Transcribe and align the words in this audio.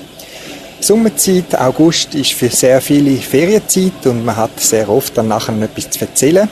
Sommerzeit, 0.80 1.58
August 1.58 2.14
ist 2.14 2.32
für 2.32 2.50
sehr 2.50 2.80
viele 2.80 3.16
Ferienzeit 3.16 4.04
und 4.04 4.24
man 4.24 4.36
hat 4.36 4.60
sehr 4.60 4.88
oft 4.88 5.16
dann 5.16 5.28
nachher 5.28 5.54
etwas 5.60 5.90
zu 5.90 6.00
erzählen. 6.00 6.48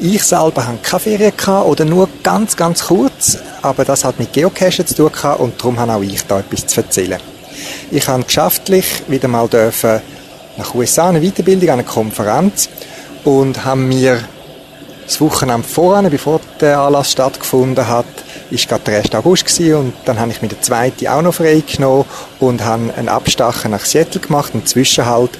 Ich 0.00 0.22
selber 0.24 0.66
habe 0.66 0.78
keine 0.82 1.00
Ferien 1.00 1.32
oder 1.64 1.84
nur 1.84 2.08
ganz, 2.22 2.56
ganz 2.56 2.86
kurz, 2.86 3.38
aber 3.62 3.84
das 3.84 4.04
hat 4.04 4.18
mit 4.18 4.32
Geocachen 4.32 4.86
zu 4.86 4.94
tun 4.94 5.10
und 5.38 5.60
darum 5.60 5.78
habe 5.78 5.92
auch 5.92 6.02
ich 6.02 6.22
da 6.26 6.40
etwas 6.40 6.66
zu 6.66 6.80
erzählen. 6.80 7.20
Ich 7.90 8.06
habe 8.08 8.24
geschäftlich 8.24 8.84
wieder 9.06 9.28
mal 9.28 9.48
dürfen 9.48 10.00
nach 10.56 10.74
USA 10.74 11.08
eine 11.08 11.20
Weiterbildung, 11.20 11.70
eine 11.70 11.84
Konferenz 11.84 12.68
und 13.24 13.64
habe 13.64 13.80
mir 13.80 14.20
das 15.06 15.20
Wochenende 15.20 15.66
voran, 15.66 16.10
bevor 16.10 16.40
der 16.60 16.80
Anlass 16.80 17.12
stattgefunden 17.12 17.88
hat, 17.88 18.06
ist 18.50 18.68
gerade 18.68 18.84
der 18.84 18.98
1. 18.98 19.14
August 19.14 19.46
gewesen 19.46 19.74
und 19.74 19.92
dann 20.04 20.18
habe 20.18 20.30
ich 20.30 20.42
mir 20.42 20.48
den 20.48 20.62
zweiten 20.62 21.06
auch 21.06 21.22
noch 21.22 21.34
frei 21.34 21.62
genommen 21.66 22.04
und 22.40 22.64
habe 22.64 22.92
einen 22.96 23.08
Abstacher 23.08 23.68
nach 23.68 23.84
Seattle 23.84 24.20
gemacht, 24.20 24.54
einen 24.54 24.66
Zwischenhalt, 24.66 25.30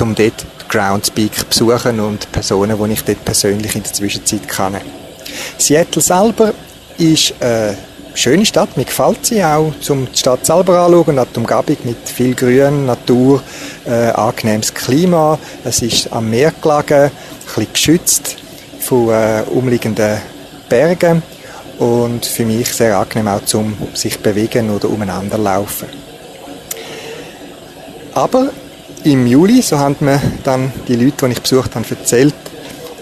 um 0.00 0.14
dort 0.14 0.44
Groundspeak 0.68 1.52
zu 1.52 1.66
besuchen 1.66 2.00
und 2.00 2.30
Personen, 2.32 2.76
die 2.82 2.92
ich 2.92 3.04
dort 3.04 3.24
persönlich 3.24 3.74
in 3.76 3.82
der 3.82 3.92
Zwischenzeit 3.92 4.48
kenne. 4.48 4.80
Seattle 5.58 6.02
selber 6.02 6.54
ist 6.98 7.34
eine 7.40 7.76
schöne 8.14 8.46
Stadt, 8.46 8.76
mir 8.76 8.84
gefällt 8.84 9.26
sie 9.26 9.44
auch, 9.44 9.72
um 9.88 10.08
die 10.10 10.18
Stadt 10.18 10.44
selber 10.44 10.80
anzuschauen, 10.80 11.20
die 11.34 11.38
Umgebung 11.38 11.76
mit 11.84 12.08
viel 12.08 12.34
Grün, 12.34 12.86
Natur, 12.86 13.42
äh, 13.86 14.08
angenehmes 14.10 14.72
Klima, 14.74 15.38
es 15.64 15.82
ist 15.82 16.12
am 16.12 16.30
Meer 16.30 16.52
gelegen, 16.60 17.04
ein 17.04 17.10
bisschen 17.44 17.72
geschützt 17.72 18.36
von 18.80 19.10
äh, 19.10 19.42
umliegenden 19.50 20.18
Bergen 20.68 21.22
und 21.78 22.24
für 22.24 22.44
mich 22.44 22.72
sehr 22.72 22.98
angenehm 22.98 23.28
auch 23.28 23.44
zum 23.44 23.76
sich 23.94 24.18
bewegen 24.18 24.70
oder 24.70 24.88
umeinander 24.88 25.38
laufen. 25.38 25.88
Aber 28.14 28.50
im 29.04 29.26
Juli, 29.26 29.62
so 29.62 29.78
haben 29.78 29.96
mir 30.00 30.20
dann 30.42 30.72
die 30.88 30.96
Leute, 30.96 31.26
die 31.26 31.32
ich 31.32 31.42
besucht 31.42 31.74
habe, 31.74 31.84
erzählt, 31.88 32.34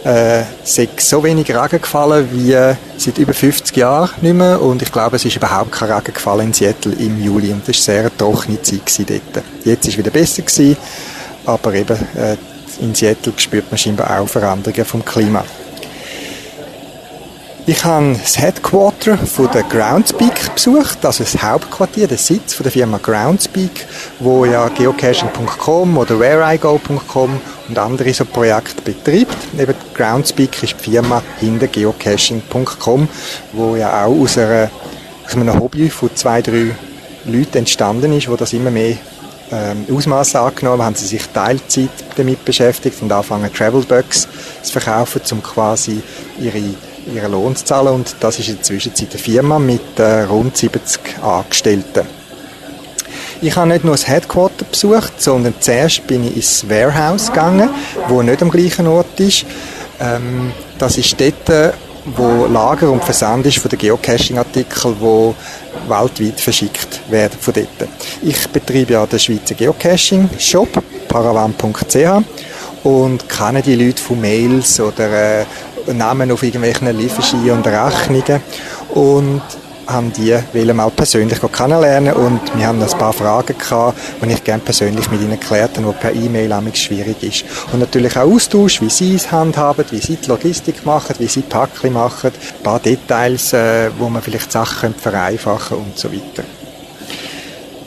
äh, 0.04 0.42
so 0.64 1.24
wenig 1.24 1.48
Regen 1.48 1.80
gefallen 1.80 2.28
wie 2.32 2.52
seit 2.98 3.18
über 3.18 3.32
50 3.32 3.74
Jahren 3.76 4.10
nicht 4.20 4.34
mehr 4.34 4.60
und 4.60 4.82
ich 4.82 4.92
glaube, 4.92 5.16
es 5.16 5.24
ist 5.24 5.36
überhaupt 5.36 5.72
kein 5.72 5.90
Regen 5.90 6.12
gefallen 6.12 6.48
in 6.48 6.52
Seattle 6.52 6.92
im 6.92 7.22
Juli 7.22 7.52
und 7.52 7.66
das 7.66 7.76
war 7.76 7.82
sehr 7.82 8.00
eine 8.00 8.16
trockene 8.16 8.60
Zeit 8.60 8.82
dort. 8.98 9.44
Jetzt 9.64 9.86
ist 9.86 9.92
es 9.92 9.98
wieder 9.98 10.10
besser 10.10 10.42
gewesen, 10.42 10.76
aber 11.46 11.72
eben 11.74 11.96
äh, 12.16 12.36
in 12.80 12.94
Seattle 12.94 13.32
spürt 13.36 13.70
man 13.70 13.78
scheinbar 13.78 14.18
auch 14.18 14.28
Veränderungen 14.28 14.84
vom 14.84 15.04
Klima. 15.04 15.44
Ich 17.66 17.82
habe 17.82 18.12
das 18.12 18.38
Headquarter 18.38 19.16
von 19.16 19.50
der 19.50 19.62
Groundspeak 19.62 20.54
besucht, 20.54 21.02
also 21.06 21.24
das 21.24 21.42
Hauptquartier, 21.42 22.06
der 22.06 22.18
Sitz 22.18 22.52
von 22.52 22.64
der 22.64 22.72
Firma 22.72 22.98
Groundspeak, 22.98 23.86
wo 24.18 24.44
ja 24.44 24.68
geocaching.com 24.68 25.96
oder 25.96 26.20
whereigo.com 26.20 27.40
und 27.66 27.78
andere 27.78 28.12
so 28.12 28.26
Projekte 28.26 28.82
betreibt. 28.82 29.36
Eben 29.58 29.74
Groundspeak 29.94 30.62
ist 30.62 30.74
die 30.84 30.90
Firma 30.90 31.22
hinter 31.40 31.68
geocaching.com, 31.68 33.08
wo 33.54 33.76
ja 33.76 34.04
auch 34.04 34.14
aus, 34.14 34.36
einer, 34.36 34.70
aus 35.26 35.34
einem 35.34 35.58
Hobby 35.58 35.88
von 35.88 36.14
zwei, 36.14 36.42
drei 36.42 36.66
Leuten 37.24 37.56
entstanden 37.56 38.12
ist, 38.12 38.28
wo 38.28 38.36
das 38.36 38.52
immer 38.52 38.70
mehr 38.70 38.98
ähm, 39.50 39.86
Ausmaße 39.90 40.38
angenommen 40.38 40.82
haben 40.82 40.96
sie 40.96 41.06
sich 41.06 41.22
Teilzeit 41.32 41.88
damit 42.16 42.44
beschäftigt 42.44 43.00
und 43.00 43.10
anfangen 43.10 43.50
Travelbugs 43.50 44.28
zu 44.62 44.72
verkaufen, 44.72 45.22
um 45.30 45.42
quasi 45.42 46.02
ihre 46.38 46.60
ihren 47.12 47.32
Lohn 47.32 47.56
zu 47.56 47.64
zahlen 47.64 47.94
und 47.94 48.16
das 48.20 48.38
ist 48.38 48.48
in 48.48 48.56
der 48.56 48.62
Zwischenzeit 48.62 49.08
eine 49.10 49.18
Firma 49.18 49.58
mit 49.58 49.98
äh, 49.98 50.22
rund 50.22 50.56
70 50.56 51.22
Angestellten. 51.22 52.06
Ich 53.40 53.56
habe 53.56 53.68
nicht 53.68 53.84
nur 53.84 53.94
das 53.94 54.08
Headquarter 54.08 54.64
besucht, 54.64 55.20
sondern 55.20 55.54
zuerst 55.60 56.06
bin 56.06 56.24
ich 56.24 56.36
ins 56.36 56.68
Warehouse 56.68 57.28
gegangen, 57.28 57.68
wo 58.08 58.22
nicht 58.22 58.40
am 58.42 58.50
gleichen 58.50 58.86
Ort 58.86 59.20
ist. 59.20 59.44
Ähm, 60.00 60.52
das 60.78 60.96
ist 60.96 61.20
dort, 61.20 61.48
äh, 61.50 61.72
wo 62.16 62.46
Lager 62.46 62.90
und 62.90 63.04
Versand 63.04 63.46
ist 63.46 63.58
von 63.58 63.68
den 63.68 63.78
Geocaching-Artikeln, 63.78 64.96
die 65.00 65.90
weltweit 65.90 66.40
verschickt 66.40 67.00
werden 67.10 67.38
von 67.38 67.54
dort. 67.54 67.90
Ich 68.22 68.48
betreibe 68.48 68.94
ja 68.94 69.06
den 69.06 69.18
Schweizer 69.18 69.54
Geocaching-Shop, 69.54 70.82
paravan.ch 71.08 72.24
und 72.84 73.28
kenne 73.28 73.62
die 73.62 73.76
Leute 73.76 74.02
von 74.02 74.20
Mails 74.20 74.80
oder 74.80 75.40
äh, 75.40 75.44
Namen 75.92 76.30
auf 76.32 76.42
irgendwelchen 76.42 76.96
Lieferscheinen 76.96 77.52
und 77.52 77.66
Rechnungen 77.66 78.40
und 78.90 79.42
haben 79.86 80.12
die 80.12 80.36
wollen 80.52 80.76
mal 80.76 80.90
persönlich 80.90 81.40
kennenlernen 81.52 82.14
und 82.14 82.40
wir 82.56 82.66
haben 82.66 82.82
ein 82.82 82.98
paar 82.98 83.12
Fragen 83.12 83.56
gehabt, 83.58 83.98
die 84.22 84.32
ich 84.32 84.44
gerne 84.44 84.62
persönlich 84.62 85.10
mit 85.10 85.20
ihnen 85.20 85.38
geklärt 85.38 85.76
habe, 85.76 85.92
die 85.92 86.00
per 86.00 86.12
E-Mail 86.14 86.54
schwierig 86.74 87.22
ist. 87.22 87.44
Und 87.72 87.80
natürlich 87.80 88.16
auch 88.16 88.22
Austausch, 88.22 88.80
wie 88.80 88.90
sie 88.90 89.14
es 89.14 89.30
handhaben, 89.30 89.84
wie 89.90 90.00
sie 90.00 90.16
die 90.16 90.28
Logistik 90.28 90.84
machen, 90.86 91.16
wie 91.18 91.26
sie 91.26 91.42
die 91.42 91.48
Packli 91.48 91.90
machen, 91.90 92.30
ein 92.30 92.62
paar 92.62 92.80
Details, 92.80 93.52
äh, 93.52 93.90
wo 93.98 94.08
man 94.08 94.22
vielleicht 94.22 94.50
Sachen 94.50 94.94
vereinfachen 94.94 95.78
und 95.78 95.98
so 95.98 96.10
weiter. 96.12 96.44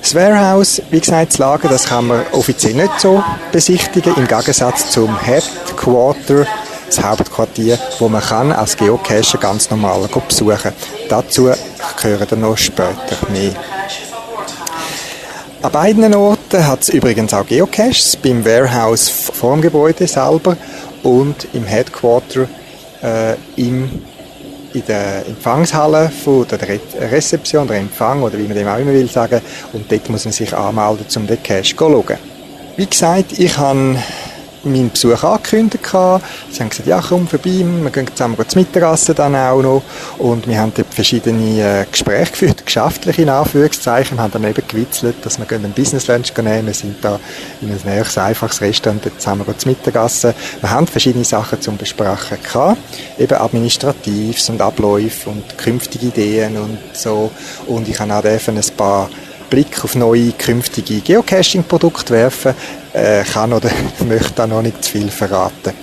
Das 0.02 0.16
Warehouse, 0.16 0.82
wie 0.90 1.00
gesagt, 1.00 1.34
das 1.34 1.38
Lager, 1.38 1.68
das 1.68 1.86
kann 1.86 2.08
man 2.08 2.22
offiziell 2.32 2.76
nicht 2.76 3.00
so 3.00 3.22
besichtigen, 3.52 4.14
im 4.16 4.28
Gegensatz 4.28 4.92
zum 4.92 5.20
Headquarter 5.20 6.46
das 6.88 7.04
Hauptquartier, 7.04 7.78
wo 8.00 8.10
man 8.10 8.22
kann 8.22 8.52
als 8.52 8.76
Geocacher 8.76 9.38
ganz 9.38 9.70
normal 9.70 10.08
besuchen 10.28 10.58
kann. 10.58 10.74
Dazu 11.10 11.52
gehören 12.02 12.28
dann 12.30 12.42
noch 12.42 12.58
später 12.58 13.18
mehr. 13.32 13.52
An 15.62 15.72
beiden 15.72 16.14
Orten 16.14 16.68
hat 16.68 16.84
es 16.84 16.90
übrigens 16.90 17.34
auch 17.34 17.46
Geocaches, 17.46 18.16
beim 18.16 18.46
Warehouse 18.46 19.10
vor 19.10 19.54
dem 19.54 19.62
Gebäude 19.62 20.08
selber 20.08 20.56
und 21.04 21.48
im 21.54 21.66
Headquarter 21.66 22.48
äh, 23.02 23.34
im, 23.56 24.04
in 24.74 24.86
der 24.88 25.26
Empfangshalle 25.26 26.12
von 26.24 26.46
der 26.48 26.60
Rezeption, 27.12 27.68
der 27.68 27.78
Empfang 27.78 28.22
oder 28.22 28.38
wie 28.38 28.44
man 28.44 28.56
dem 28.56 28.68
auch 28.68 28.78
immer 28.78 28.94
will 28.94 29.10
sagen. 29.10 29.42
Und 29.74 29.92
dort 29.92 30.10
muss 30.10 30.26
man 30.26 30.32
sich 30.32 30.56
anmelden, 30.56 31.06
um 31.16 31.28
den 31.28 31.42
Cache 31.42 31.64
zu 31.64 31.76
schauen. 31.76 32.18
Wie 32.76 32.86
gesagt, 32.86 33.40
ich 33.40 33.58
habe 33.58 33.98
meinen 34.72 34.92
Besuch 34.92 35.24
angekündigt. 35.24 35.86
Sie 35.86 35.96
haben 35.96 36.70
gesagt, 36.70 36.88
ja, 36.88 37.02
komm 37.08 37.28
vorbei, 37.28 37.66
wir 37.82 37.90
gehen 37.92 38.08
zusammen 38.08 38.38
zum 38.48 38.62
Mittagessen 38.62 39.16
dann 39.16 39.36
auch 39.36 39.62
noch. 39.62 39.82
Und 40.18 40.48
wir 40.48 40.60
haben 40.60 40.72
dort 40.76 40.94
verschiedene 40.94 41.82
äh, 41.82 41.86
Gespräche 41.92 42.32
geführt, 42.32 42.66
geschäftliche 42.66 43.24
in 43.24 43.30
Anführungszeichen, 43.30 44.20
haben 44.20 44.32
dann 44.32 44.44
eben 44.44 44.68
gewitzelt, 44.68 45.16
dass 45.24 45.40
wir 45.40 45.50
einen 45.52 45.72
Business 45.72 46.08
Lunch 46.08 46.36
nehmen. 46.38 46.68
Wir 46.68 46.74
sind 46.74 47.04
da 47.04 47.20
in 47.62 47.72
ein 47.72 47.80
näheres, 47.84 48.18
einfaches 48.18 48.62
Restaurant, 48.62 49.06
dort 49.06 49.22
zusammen 49.22 49.46
zum 49.58 49.72
Mittagessen. 49.72 50.34
Wir 50.62 50.70
haben 50.70 50.88
verschiedene 50.88 51.26
Sachen 51.26 51.62
zum 51.62 51.78
Besprechen 51.78 52.38
gehabt, 52.42 52.78
eben 53.18 53.38
Administratives 53.38 54.50
und 54.50 54.62
Abläufe 54.62 55.30
und 55.30 55.58
künftige 55.58 56.08
Ideen 56.08 56.58
und 56.58 56.78
so. 56.94 57.32
Und 57.68 57.88
ich 57.88 58.00
habe 58.00 58.14
auch 58.14 58.24
ein 58.24 58.62
paar 58.76 59.10
Blick 59.50 59.84
auf 59.84 59.96
neue 59.96 60.32
künftige 60.32 61.02
Geocaching-Produkte 61.02 62.14
werfen, 62.14 62.54
äh, 62.94 63.24
kann 63.24 63.54
oder 63.54 63.70
möchte 64.08 64.34
da 64.36 64.48
noch 64.48 64.62
nicht 64.62 64.84
zu 64.84 64.92
viel 64.92 65.10
verraten. 65.10 65.74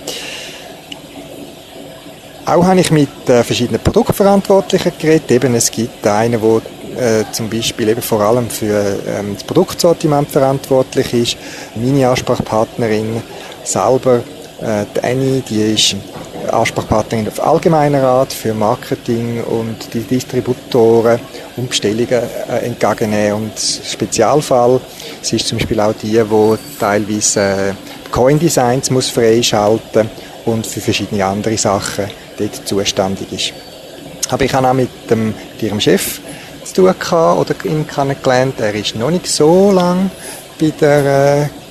Auch 2.46 2.64
habe 2.64 2.80
ich 2.80 2.90
mit 2.90 3.28
äh, 3.28 3.42
verschiedenen 3.42 3.80
Produktverantwortlichen 3.80 4.92
geredet. 4.98 5.30
Eben, 5.30 5.54
es 5.54 5.70
gibt 5.70 6.06
einen, 6.06 6.40
der 6.40 7.20
äh, 7.20 7.24
zum 7.32 7.48
Beispiel 7.48 7.88
eben 7.88 8.02
vor 8.02 8.20
allem 8.20 8.50
für 8.50 8.98
ähm, 9.06 9.34
das 9.34 9.44
Produktsortiment 9.44 10.30
verantwortlich 10.30 11.14
ist. 11.14 11.36
Meine 11.74 12.08
Ansprechpartnerin 12.08 13.22
selber, 13.64 14.22
äh, 14.60 14.84
die 14.94 15.02
Annie, 15.02 15.42
die 15.48 15.72
ist 15.72 15.96
Ansprechpartnerin 16.52 17.28
auf 17.28 17.44
allgemeiner 17.44 18.02
Art 18.02 18.32
für 18.32 18.54
Marketing 18.54 19.42
und 19.44 19.92
die 19.92 20.00
Distributoren 20.00 21.20
und 21.56 21.68
Bestellungen 21.68 22.22
äh, 22.48 22.66
entgegennehmen. 22.66 23.34
Und 23.34 23.58
Spezialfall, 23.58 24.80
sie 25.22 25.36
ist 25.36 25.48
zum 25.48 25.58
Beispiel 25.58 25.80
auch 25.80 25.94
die, 26.02 26.12
die 26.12 26.58
teilweise 26.78 27.40
äh, 27.40 27.72
Coin-Designs 28.10 28.90
muss 28.90 29.08
freischalten 29.08 30.08
und 30.44 30.66
für 30.66 30.80
verschiedene 30.80 31.24
andere 31.24 31.56
Sachen 31.56 32.06
dort 32.38 32.68
zuständig 32.68 33.32
ist. 33.32 33.52
Aber 34.30 34.44
ich 34.44 34.54
habe 34.54 34.68
auch 34.68 34.74
mit, 34.74 34.88
dem, 35.10 35.34
ihrem 35.60 35.80
Chef 35.80 36.20
zu 36.64 36.74
tun 36.74 36.94
gehabt, 36.98 37.40
oder 37.40 37.54
ihn 37.64 37.86
kennengelernt. 37.86 38.60
Er 38.60 38.74
ist 38.74 38.96
noch 38.96 39.10
nicht 39.10 39.26
so 39.26 39.70
lang 39.70 40.10
bei 40.58 40.72
der 40.80 41.44
äh, 41.44 41.63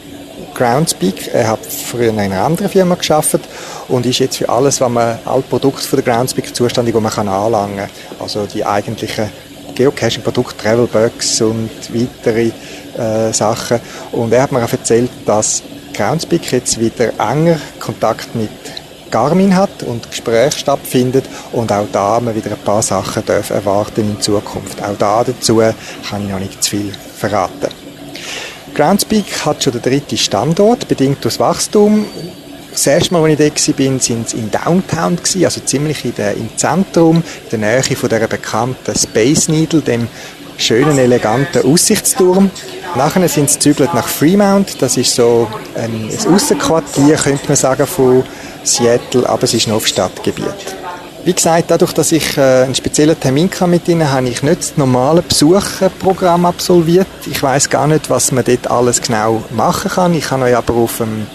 Groundspeak. 0.53 1.33
Er 1.33 1.47
hat 1.47 1.65
früher 1.65 2.09
in 2.09 2.19
einer 2.19 2.41
anderen 2.41 2.69
Firma 2.69 2.95
geschafft 2.95 3.39
und 3.87 4.05
ist 4.05 4.19
jetzt 4.19 4.37
für 4.37 4.49
alles, 4.49 4.81
was 4.81 4.89
man, 4.89 5.19
alle 5.25 5.41
Produkte 5.41 5.87
von 5.87 6.01
der 6.01 6.13
Groundspeak 6.13 6.55
zuständig, 6.55 6.93
die 6.95 7.01
man 7.01 7.11
kann 7.11 7.27
anlangen 7.27 7.77
kann. 7.77 7.89
Also 8.19 8.45
die 8.45 8.65
eigentlichen 8.65 9.29
Geocaching-Produkte, 9.75 10.57
Travelbugs 10.57 11.41
und 11.41 11.69
weitere 11.93 12.51
äh, 12.97 13.33
Sachen. 13.33 13.79
Und 14.11 14.31
er 14.33 14.43
hat 14.43 14.51
mir 14.51 14.63
auch 14.63 14.71
erzählt, 14.71 15.09
dass 15.25 15.63
Groundspeak 15.93 16.51
jetzt 16.51 16.79
wieder 16.79 17.11
enger 17.19 17.57
Kontakt 17.79 18.35
mit 18.35 18.49
Garmin 19.13 19.55
hat 19.55 19.83
und 19.83 20.09
Gespräche 20.09 20.57
stattfindet 20.57 21.25
und 21.51 21.71
auch 21.71 21.85
da 21.91 22.19
man 22.19 22.33
wieder 22.33 22.49
ein 22.49 22.57
paar 22.57 22.81
Sachen 22.81 23.23
darf 23.25 23.51
erwarten 23.51 24.01
in 24.01 24.19
Zukunft. 24.19 24.81
Auch 24.81 24.97
da 24.97 25.23
dazu 25.23 25.57
kann 26.09 26.23
ich 26.23 26.31
noch 26.31 26.39
nicht 26.39 26.63
zu 26.63 26.71
viel 26.71 26.91
verraten. 27.15 27.82
Groundspeak 28.73 29.45
hat 29.45 29.63
schon 29.63 29.73
den 29.73 29.81
dritten 29.81 30.17
Standort, 30.17 30.87
bedingt 30.87 31.23
durch 31.23 31.39
Wachstum. 31.39 32.05
Das 32.71 32.87
erste 32.87 33.13
Mal, 33.13 33.29
als 33.29 33.39
ich 33.39 33.77
da 33.77 33.79
war, 33.79 33.85
waren 33.85 33.99
sie 33.99 34.13
in 34.13 34.49
Downtown, 34.49 35.17
also 35.43 35.61
ziemlich 35.61 36.05
in 36.05 36.15
der, 36.15 36.33
im 36.33 36.49
Zentrum, 36.57 37.17
in 37.17 37.49
der 37.51 37.59
Nähe 37.59 37.95
von 37.95 38.09
der 38.09 38.27
bekannten 38.27 38.95
Space 38.95 39.47
Needle, 39.47 39.81
dem 39.81 40.07
schönen, 40.57 40.97
eleganten 40.97 41.71
Aussichtsturm. 41.71 42.49
Nachher 42.95 43.27
sind 43.29 43.49
sie 43.49 43.59
zügelt 43.59 43.93
nach 43.93 44.07
Fremont, 44.07 44.81
das 44.81 44.97
ist 44.97 45.13
so 45.13 45.47
ein, 45.75 46.09
ein 46.09 46.33
Aussenquartier, 46.33 47.15
könnte 47.15 47.47
man 47.47 47.57
sagen, 47.57 47.85
von 47.85 48.23
Seattle, 48.63 49.27
aber 49.29 49.43
es 49.43 49.53
ist 49.53 49.67
noch 49.67 49.75
auf 49.75 49.87
Stadtgebiet. 49.87 50.82
Wie 51.25 51.33
gesagt, 51.33 51.71
dadurch, 51.71 51.93
dass 51.93 52.11
ich 52.11 52.37
äh, 52.37 52.63
einen 52.63 52.75
speziellen 52.75 53.17
Termin 53.17 53.49
mit 53.67 53.87
ihnen, 53.87 54.11
habe 54.11 54.27
ich 54.27 54.43
nicht 54.43 54.59
das 54.59 54.73
normale 54.75 55.21
Besucherprogramm 55.21 56.45
absolviert. 56.45 57.07
Ich 57.25 57.41
weiß 57.41 57.69
gar 57.69 57.87
nicht, 57.87 58.09
was 58.09 58.33
man 58.33 58.43
dort 58.43 58.69
alles 58.69 59.01
genau 59.01 59.41
machen 59.51 59.89
kann. 59.89 60.13
Ich 60.15 60.29
habe 60.31 60.43
euch 60.43 60.57
aber 60.57 60.73
auf, 60.73 60.97
dem, 60.97 61.25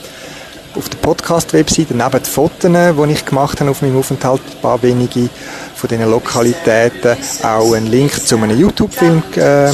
auf 0.74 0.90
der 0.90 0.98
Podcast-Webseite 0.98 1.94
neben 1.96 2.10
den 2.10 2.24
Fotos, 2.24 2.70
die 2.70 3.12
ich 3.12 3.24
gemacht 3.24 3.60
habe 3.60 3.70
auf 3.70 3.80
meinem 3.80 3.98
Aufenthalt, 3.98 4.42
ein 4.50 4.60
paar 4.60 4.82
wenige 4.82 5.30
von 5.74 5.88
diesen 5.88 6.10
Lokalitäten, 6.10 7.16
auch 7.42 7.72
einen 7.72 7.86
Link 7.86 8.12
zu 8.26 8.36
einem 8.36 8.60
YouTube-Film 8.60 9.22
äh, 9.36 9.72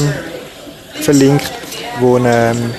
verlinkt, 1.01 1.51
wo 1.99 2.17
ähm, 2.19 2.73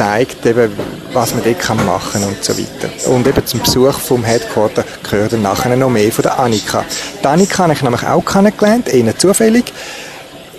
zeigt, 0.00 0.46
eben, 0.46 0.72
was 1.12 1.34
man 1.34 1.44
dort 1.44 1.84
machen 1.84 2.22
kann 2.22 2.24
und 2.24 2.42
so 2.42 2.56
weiter. 2.56 2.88
Und 3.10 3.26
eben 3.26 3.44
zum 3.44 3.60
Besuch 3.60 4.00
vom 4.00 4.24
Headquarter 4.24 4.82
gehört 5.02 5.34
dann 5.34 5.42
nachher 5.42 5.76
noch 5.76 5.90
mehr 5.90 6.10
von 6.10 6.22
der 6.22 6.38
Annika. 6.38 6.86
Die 7.22 7.26
Annika 7.26 7.64
habe 7.64 7.74
ich 7.74 7.82
nämlich 7.82 8.06
auch 8.06 8.24
kennengelernt, 8.24 8.88
eher 8.88 9.18
zufällig. 9.18 9.70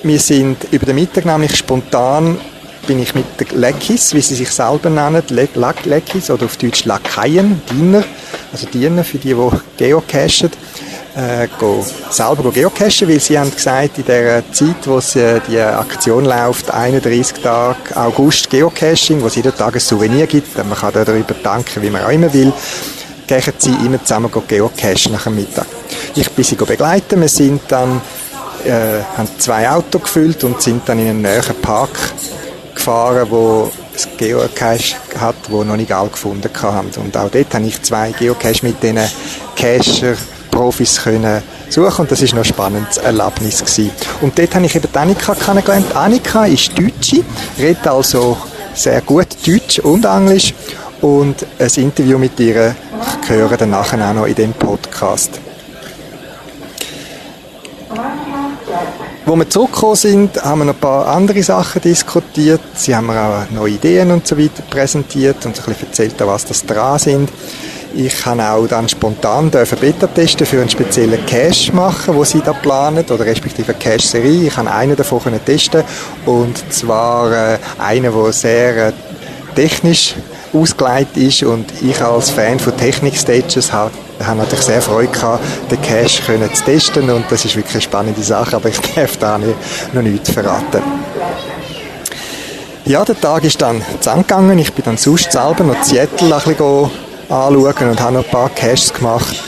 Wir 0.03 0.19
sind 0.19 0.57
über 0.69 0.85
den 0.85 0.95
Mittag 0.95 1.25
nämlich 1.25 1.55
spontan 1.55 2.37
bin 2.85 3.01
ich 3.01 3.15
mit 3.15 3.25
den 3.39 3.59
Leckis, 3.59 4.13
wie 4.13 4.21
sie 4.21 4.35
sich 4.35 4.49
selber 4.49 4.89
nennen, 4.89 5.23
Leckis 5.29 6.29
oder 6.29 6.45
auf 6.45 6.57
Deutsch 6.57 6.85
Lakaien, 6.85 7.61
Diener, 7.69 8.03
also 8.51 8.67
Diener 8.67 9.03
für 9.03 9.17
die, 9.17 9.33
die 9.33 9.49
geocachen, 9.77 10.51
äh, 11.15 11.47
go, 11.59 11.85
selber 12.09 12.43
go 12.43 12.51
geocachen, 12.51 13.07
weil 13.07 13.19
sie 13.19 13.37
haben 13.37 13.53
gesagt, 13.53 13.97
in 13.97 14.05
der 14.05 14.43
Zeit, 14.51 14.85
wo 14.85 14.99
sie, 14.99 15.41
die 15.47 15.59
Aktion 15.59 16.25
läuft, 16.25 16.71
31 16.71 17.41
Tage 17.41 17.95
August 17.95 18.49
Geocaching, 18.49 19.21
wo 19.21 19.27
es 19.27 19.35
jeden 19.35 19.55
Tag 19.55 19.75
ein 19.75 19.79
Souvenir 19.79 20.27
gibt, 20.27 20.57
man 20.57 20.73
kann 20.73 20.93
darüber 20.93 21.33
danken, 21.43 21.81
wie 21.81 21.89
man 21.89 22.03
auch 22.03 22.09
immer 22.09 22.31
will, 22.33 22.53
gehen 23.27 23.53
sie 23.57 23.71
immer 23.85 24.03
zusammen 24.03 24.31
go 24.31 24.43
geocachen 24.47 25.11
nach 25.11 25.23
dem 25.23 25.35
Mittag. 25.35 25.67
Ich 26.15 26.29
bin 26.31 26.43
sie 26.43 26.55
begleiten, 26.55 27.21
wir 27.21 27.29
sind 27.29 27.61
dann, 27.67 28.01
äh, 28.65 29.01
haben 29.17 29.29
zwei 29.37 29.69
Autos 29.69 30.03
gefüllt 30.03 30.43
und 30.43 30.61
sind 30.61 30.87
dann 30.87 30.99
in 30.99 31.09
einen 31.09 31.21
näheren 31.21 31.55
Park 31.61 31.97
gefahren, 32.75 33.27
wo 33.29 33.71
das 33.93 34.07
Geocache 34.17 34.95
hat, 35.19 35.35
wo 35.49 35.63
noch 35.63 35.75
nicht 35.75 35.91
alle 35.91 36.09
gefunden 36.09 36.49
haben. 36.61 36.89
Und 36.97 37.15
auch 37.17 37.29
dort 37.29 37.53
habe 37.53 37.65
ich 37.65 37.81
zwei 37.81 38.11
Geocache 38.11 38.65
mit 38.65 38.81
diesen 38.81 38.99
Cacher 39.55 40.15
Profis 40.51 41.01
können 41.01 41.41
suchen 41.69 42.01
und 42.01 42.11
das 42.11 42.21
ist 42.21 42.33
noch 42.33 42.41
ein 42.41 42.45
spannendes 42.45 42.97
Erlebnis 42.97 43.59
gewesen. 43.59 43.91
Und 44.21 44.37
dort 44.37 44.53
habe 44.53 44.65
ich 44.65 44.75
eben 44.75 44.87
Annika 44.93 45.33
kennengelernt. 45.33 45.95
Annika 45.95 46.45
ist 46.45 46.77
Deutsche, 46.77 47.23
redet 47.57 47.87
also 47.87 48.37
sehr 48.73 49.01
gut 49.01 49.27
Deutsch 49.45 49.79
und 49.79 50.05
Englisch 50.05 50.53
und 51.01 51.45
ein 51.57 51.71
Interview 51.75 52.17
mit 52.17 52.39
ihr 52.39 52.75
hören 53.27 53.57
dann 53.57 53.69
nachher 53.71 54.09
auch 54.09 54.13
noch 54.13 54.25
in 54.25 54.35
dem 54.35 54.53
Podcast. 54.53 55.39
Wo 59.25 59.35
wir 59.35 59.49
zurückgekommen 59.49 59.95
sind, 59.95 60.43
haben 60.43 60.59
wir 60.59 60.65
noch 60.65 60.73
ein 60.73 60.79
paar 60.79 61.07
andere 61.07 61.41
Sachen 61.43 61.81
diskutiert. 61.81 62.61
Sie 62.73 62.95
haben 62.95 63.07
mir 63.07 63.21
auch 63.21 63.49
neue 63.51 63.73
Ideen 63.73 64.11
und 64.11 64.27
so 64.27 64.37
weiter 64.37 64.63
präsentiert 64.69 65.45
und 65.45 65.57
ein 65.57 65.63
bisschen 65.63 65.87
erzählt, 65.87 66.15
was 66.19 66.45
das 66.45 66.65
dran 66.65 66.99
sind. 66.99 67.29
Ich 67.93 68.21
kann 68.21 68.39
auch 68.39 68.67
dann 68.67 68.87
spontan 68.87 69.51
Beta-Testen 69.51 70.47
für 70.47 70.61
einen 70.61 70.69
speziellen 70.69 71.25
Cache 71.25 71.73
machen, 71.73 72.15
wo 72.15 72.23
sie 72.23 72.41
da 72.41 72.53
planen, 72.53 73.03
oder 73.09 73.25
respektive 73.25 73.73
Cache-Serie. 73.73 74.47
Ich 74.47 74.55
kann 74.55 74.67
einen 74.67 74.95
davon 74.95 75.21
testen 75.45 75.83
und 76.25 76.63
zwar 76.71 77.31
äh, 77.31 77.57
einen, 77.79 78.13
der 78.13 78.31
sehr 78.31 78.87
äh, 78.87 78.91
technisch 79.55 80.15
ausgelegt 80.53 81.17
ist 81.17 81.43
und 81.43 81.65
ich 81.81 82.01
als 82.01 82.29
Fan 82.29 82.59
von 82.59 82.75
Technik-Stages 82.77 83.71
habe 83.73 83.91
habe 84.25 84.37
natürlich 84.37 84.65
sehr 84.65 84.81
Freude 84.81 85.11
gehabt, 85.11 85.43
den 85.71 85.81
Cache 85.81 86.21
können 86.25 86.53
zu 86.53 86.63
testen 86.63 87.09
und 87.09 87.25
das 87.29 87.43
ist 87.43 87.55
wirklich 87.55 87.73
eine 87.73 87.81
spannende 87.81 88.21
Sache, 88.21 88.55
aber 88.55 88.69
ich 88.69 88.79
darf 88.95 89.17
da 89.17 89.37
nicht, 89.37 89.55
noch 89.93 90.01
nichts 90.01 90.29
verraten. 90.29 90.81
Ja, 92.85 93.03
der 93.05 93.19
Tag 93.19 93.43
ist 93.43 93.61
dann 93.61 93.81
zu 93.99 94.11
gegangen. 94.11 94.57
Ich 94.59 94.73
bin 94.73 94.83
dann 94.83 94.97
sonst 94.97 95.31
selber 95.31 95.63
noch 95.63 95.83
Seattle 95.83 96.35
ein 96.35 96.41
bisschen 96.41 96.89
anschauen 97.31 97.89
und 97.89 98.01
habe 98.01 98.13
noch 98.15 98.25
ein 98.25 98.29
paar 98.29 98.49
Caches 98.49 98.93
gemacht. 98.93 99.41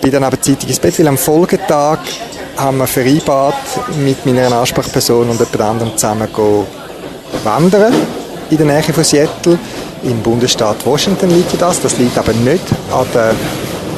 Bin 0.00 0.10
dann 0.10 0.24
aber 0.24 0.40
zeitig 0.40 0.68
ins 0.68 0.80
Bett, 0.80 0.98
weil 0.98 1.08
am 1.08 1.16
Folgetag 1.16 1.98
haben 2.56 2.78
wir 2.78 2.86
vereinbart, 2.86 3.54
mit 4.04 4.26
meiner 4.26 4.52
Ansprechperson 4.52 5.30
und 5.30 5.38
jemand 5.38 5.60
anderem 5.60 5.96
zusammen 5.96 6.28
wandern 7.44 7.94
in 8.50 8.56
der 8.56 8.66
Nähe 8.66 8.82
von 8.82 9.04
Seattle. 9.04 9.58
Im 10.02 10.20
Bundesstaat 10.20 10.84
Washington 10.84 11.30
liegt 11.30 11.60
das. 11.60 11.80
Das 11.80 11.96
liegt 11.98 12.18
aber 12.18 12.32
nicht 12.32 12.64
an 12.92 13.06
der 13.14 13.34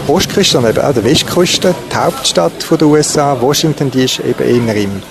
Ostküste, 0.06 0.53
sondern 0.53 0.76
eben 0.76 0.85
an 0.85 0.94
der 0.94 1.05
Westküste. 1.05 1.75
Die 1.91 1.97
Hauptstadt 1.97 2.53
der 2.71 2.87
USA, 2.87 3.37
Washington, 3.41 3.91
die 3.91 4.05
ist 4.05 4.21
eben 4.21 4.69
eher 4.69 4.76
im 4.76 5.03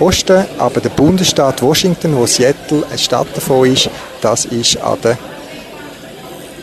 Osten, 0.00 0.44
aber 0.58 0.80
der 0.80 0.88
Bundesstaat 0.90 1.62
Washington, 1.62 2.16
wo 2.16 2.26
Seattle 2.26 2.82
eine 2.88 2.98
Stadt 2.98 3.28
davon 3.34 3.72
ist, 3.72 3.88
das 4.20 4.46
ist 4.46 4.80
an 4.82 4.98
der 5.02 5.18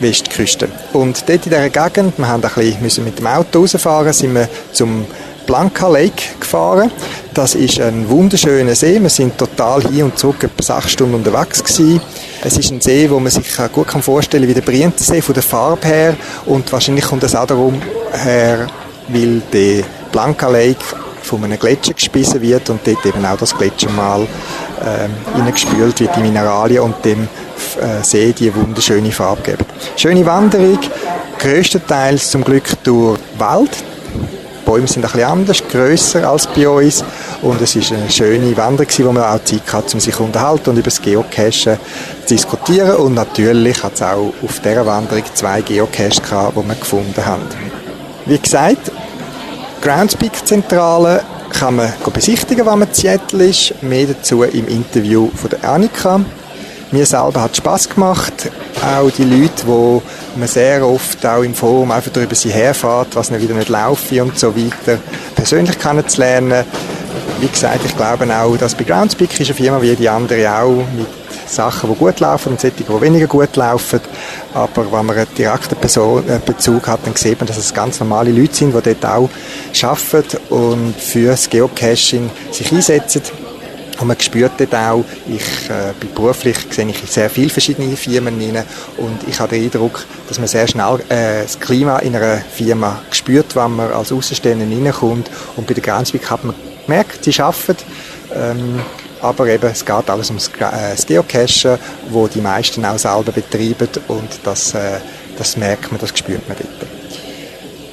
Westküste. 0.00 0.68
Und 0.92 1.28
dort 1.28 1.46
in 1.46 1.52
dieser 1.52 1.70
Gegend, 1.70 2.18
wir 2.18 2.28
haben 2.28 2.42
ein 2.42 2.50
bisschen, 2.54 2.82
müssen 2.82 3.04
mit 3.04 3.18
dem 3.18 3.26
Auto 3.26 3.60
rausfahren, 3.60 4.12
sind 4.12 4.34
wir 4.34 4.48
zum 4.72 5.06
Blanca 5.46 5.88
Lake 5.88 6.22
gefahren. 6.38 6.90
Das 7.32 7.54
ist 7.54 7.80
ein 7.80 8.08
wunderschöner 8.10 8.74
See. 8.74 9.00
Wir 9.00 9.08
sind 9.08 9.38
total 9.38 9.82
hin 9.82 10.04
und 10.04 10.18
zurück 10.18 10.44
etwa 10.44 10.62
sechs 10.62 10.92
Stunden 10.92 11.14
unterwegs 11.14 11.64
gewesen. 11.64 12.02
Es 12.44 12.58
ist 12.58 12.70
ein 12.70 12.82
See, 12.82 13.08
wo 13.08 13.18
man 13.18 13.32
sich 13.32 13.46
gut 13.72 13.90
vorstellen 13.90 14.42
kann 14.42 14.50
wie 14.50 14.54
der 14.54 14.60
Brientensee 14.60 15.22
von 15.22 15.32
der 15.32 15.42
Farbe 15.42 15.86
her. 15.86 16.16
Und 16.44 16.70
wahrscheinlich 16.70 17.06
kommt 17.06 17.22
es 17.22 17.34
auch 17.34 17.46
darum 17.46 17.80
her, 18.12 18.66
weil 19.08 19.40
der 19.50 19.84
Blanca 20.12 20.48
Lake 20.48 20.84
von 21.22 21.42
einem 21.44 21.58
Gletscher 21.58 21.94
gespissen 21.94 22.42
wird 22.42 22.68
und 22.68 22.86
dort 22.86 23.04
eben 23.06 23.24
auch 23.24 23.38
das 23.38 23.56
Gletschermal 23.56 24.26
ähm, 24.84 25.10
reingespült 25.34 26.00
wird, 26.00 26.16
die 26.16 26.20
Mineralien 26.20 26.82
und 26.82 27.04
dem 27.04 27.28
äh, 27.80 28.02
See 28.02 28.32
die 28.32 28.54
wunderschöne 28.54 29.10
Farbe 29.12 29.42
geben. 29.42 29.64
Schöne 29.96 30.24
Wanderung, 30.26 30.78
größtenteils 31.38 32.30
zum 32.30 32.44
Glück 32.44 32.64
durch 32.84 33.18
Wald. 33.38 33.70
Die 33.72 34.70
Bäume 34.70 34.86
sind 34.86 35.02
bisschen 35.02 35.22
anders, 35.24 35.62
grösser 35.66 36.28
als 36.28 36.46
bei 36.46 36.68
uns 36.68 37.02
und 37.40 37.60
es 37.62 37.74
ist 37.74 37.90
eine 37.90 38.10
schöne 38.10 38.54
Wanderung, 38.56 38.88
wo 38.98 39.12
man 39.12 39.22
auch 39.22 39.42
Zeit 39.42 39.72
hat, 39.72 39.94
um 39.94 40.00
sich 40.00 40.14
zu 40.14 40.22
unterhalten 40.22 40.70
und 40.70 40.76
über 40.76 40.84
das 40.84 41.00
Geocachen 41.00 41.52
zu 41.52 41.78
diskutieren 42.28 42.96
und 42.96 43.14
natürlich 43.14 43.82
hat 43.82 43.94
es 43.94 44.02
auch 44.02 44.34
auf 44.42 44.60
dieser 44.62 44.84
Wanderung 44.84 45.24
zwei 45.32 45.62
Geocaches 45.62 46.22
gehabt, 46.22 46.56
die 46.56 46.68
wir 46.68 46.74
gefunden 46.74 47.24
haben. 47.24 47.42
Wie 48.26 48.38
gesagt, 48.38 48.92
Groundspeak-Zentrale 49.80 51.22
kann 51.50 51.76
man 51.76 51.92
besichtigen, 52.12 52.66
wenn 52.66 52.78
man 52.78 52.88
in 52.88 52.94
Seattle 52.94 53.46
ist. 53.46 53.82
Mehr 53.82 54.06
dazu 54.06 54.42
im 54.42 54.68
Interview 54.68 55.30
von 55.34 55.50
der 55.50 55.68
Annika. 55.68 56.20
Mir 56.90 57.04
selber 57.04 57.42
hat 57.42 57.56
Spaß 57.56 57.90
gemacht. 57.90 58.50
Auch 58.82 59.10
die 59.10 59.24
Leute, 59.24 59.64
die 59.66 60.38
man 60.38 60.48
sehr 60.48 60.86
oft 60.86 61.24
auch 61.26 61.42
im 61.42 61.54
Forum 61.54 61.90
einfach 61.90 62.10
darüber 62.12 62.34
sie 62.34 62.50
herfährt, 62.50 63.08
was 63.14 63.30
nicht 63.30 63.42
wieder 63.42 63.54
nicht 63.54 63.68
laufe 63.68 64.22
und 64.22 64.38
so 64.38 64.56
weiter, 64.56 64.98
persönlich 65.34 65.78
kennenzulernen. 65.78 66.64
Wie 67.40 67.48
gesagt, 67.48 67.80
ich 67.84 67.96
glaube 67.96 68.26
auch, 68.36 68.56
dass 68.56 68.74
bei 68.74 68.84
Groundspeak 68.84 69.38
ist 69.38 69.46
eine 69.48 69.54
Firma 69.54 69.80
wie 69.80 69.86
jede 69.86 70.10
andere 70.10 70.52
auch 70.52 70.84
mit 70.96 71.06
Sachen, 71.46 71.90
die 71.90 71.96
gut 71.96 72.20
laufen 72.20 72.52
und 72.52 72.60
solche, 72.60 72.76
die 72.82 73.00
weniger 73.00 73.26
gut 73.26 73.54
laufen. 73.56 74.00
Aber 74.54 74.84
wenn 74.92 75.06
man 75.06 75.16
einen 75.16 75.34
direkten 75.36 75.76
Person, 75.76 76.28
äh, 76.28 76.38
Bezug 76.44 76.86
hat, 76.88 77.00
dann 77.04 77.14
sieht 77.16 77.38
man, 77.40 77.46
dass 77.46 77.56
es 77.56 77.72
ganz 77.72 78.00
normale 78.00 78.30
Leute 78.30 78.54
sind, 78.54 78.74
die 78.74 78.94
dort 78.94 79.06
auch 79.06 79.30
arbeiten 79.82 80.38
und 80.50 80.94
für 80.96 81.28
das 81.28 81.48
Geocaching 81.48 82.30
sich 82.50 82.72
einsetzen. 82.72 83.22
Und 84.00 84.06
man 84.06 84.20
spürt 84.20 84.52
dort 84.58 84.74
auch, 84.74 85.04
ich 85.26 85.70
äh, 85.70 85.92
bin 85.98 86.12
beruflich 86.14 86.56
sehe 86.70 86.88
ich 86.88 86.98
sehr 87.10 87.28
viele 87.28 87.50
verschiedene 87.50 87.96
Firmen 87.96 88.40
rein 88.40 88.64
und 88.96 89.26
ich 89.26 89.40
habe 89.40 89.56
den 89.56 89.64
Eindruck, 89.64 90.06
dass 90.28 90.38
man 90.38 90.46
sehr 90.46 90.68
schnell 90.68 91.00
äh, 91.08 91.42
das 91.42 91.58
Klima 91.58 91.98
in 91.98 92.14
einer 92.14 92.38
Firma 92.38 93.02
spürt, 93.10 93.56
wenn 93.56 93.74
man 93.74 93.90
als 93.90 94.12
Außenstehender 94.12 94.66
reinkommt. 94.66 95.28
Und 95.56 95.66
bei 95.66 95.74
der 95.74 95.82
Grenzweg 95.82 96.30
hat 96.30 96.44
man 96.44 96.54
gemerkt, 96.88 97.24
sie 97.24 97.40
arbeiten, 97.40 97.76
ähm, 98.34 98.80
aber 99.20 99.46
eben, 99.48 99.70
es 99.70 99.84
geht 99.84 100.10
alles 100.10 100.28
ums 100.30 100.48
äh, 100.48 100.90
das 100.90 101.06
Geocachen, 101.06 101.78
wo 102.10 102.26
die 102.28 102.40
meisten 102.40 102.84
auch 102.84 102.98
selber 102.98 103.32
betreiben 103.32 103.88
und 104.08 104.40
das, 104.44 104.74
äh, 104.74 104.98
das 105.36 105.56
merkt 105.56 105.90
man, 105.90 106.00
das 106.00 106.16
spürt 106.16 106.48
man 106.48 106.56
dort. 106.56 106.90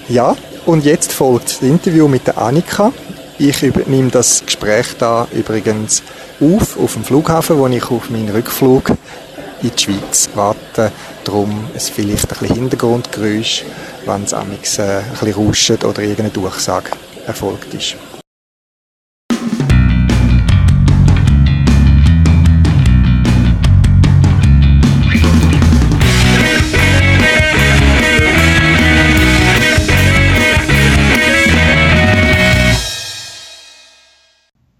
Ja, 0.07 0.35
und 0.65 0.85
jetzt 0.85 1.11
folgt 1.13 1.49
das 1.49 1.61
Interview 1.61 2.07
mit 2.07 2.27
der 2.27 2.37
Annika. 2.37 2.91
Ich 3.37 3.63
übernehme 3.63 4.09
das 4.11 4.45
Gespräch 4.45 4.87
da 4.97 5.27
übrigens 5.33 6.01
auf, 6.39 6.79
auf 6.79 6.93
dem 6.93 7.03
Flughafen, 7.03 7.57
wo 7.57 7.67
ich 7.67 7.89
auf 7.89 8.09
meinen 8.09 8.29
Rückflug 8.29 8.91
in 9.61 9.71
die 9.75 9.83
Schweiz 9.83 10.29
warte. 10.35 10.91
Darum 11.23 11.67
es 11.73 11.89
vielleicht 11.89 12.31
ein 12.31 12.39
bisschen 12.39 12.55
Hintergrundgeräusch, 12.55 13.65
wenn 14.05 14.23
es 14.23 14.33
amigs 14.33 14.77
äh, 14.77 14.99
ein 14.99 15.03
bisschen 15.11 15.33
rauscht 15.33 15.83
oder 15.83 16.01
irgendeine 16.01 16.29
Durchsage 16.29 16.91
erfolgt 17.25 17.73
ist. 17.73 17.95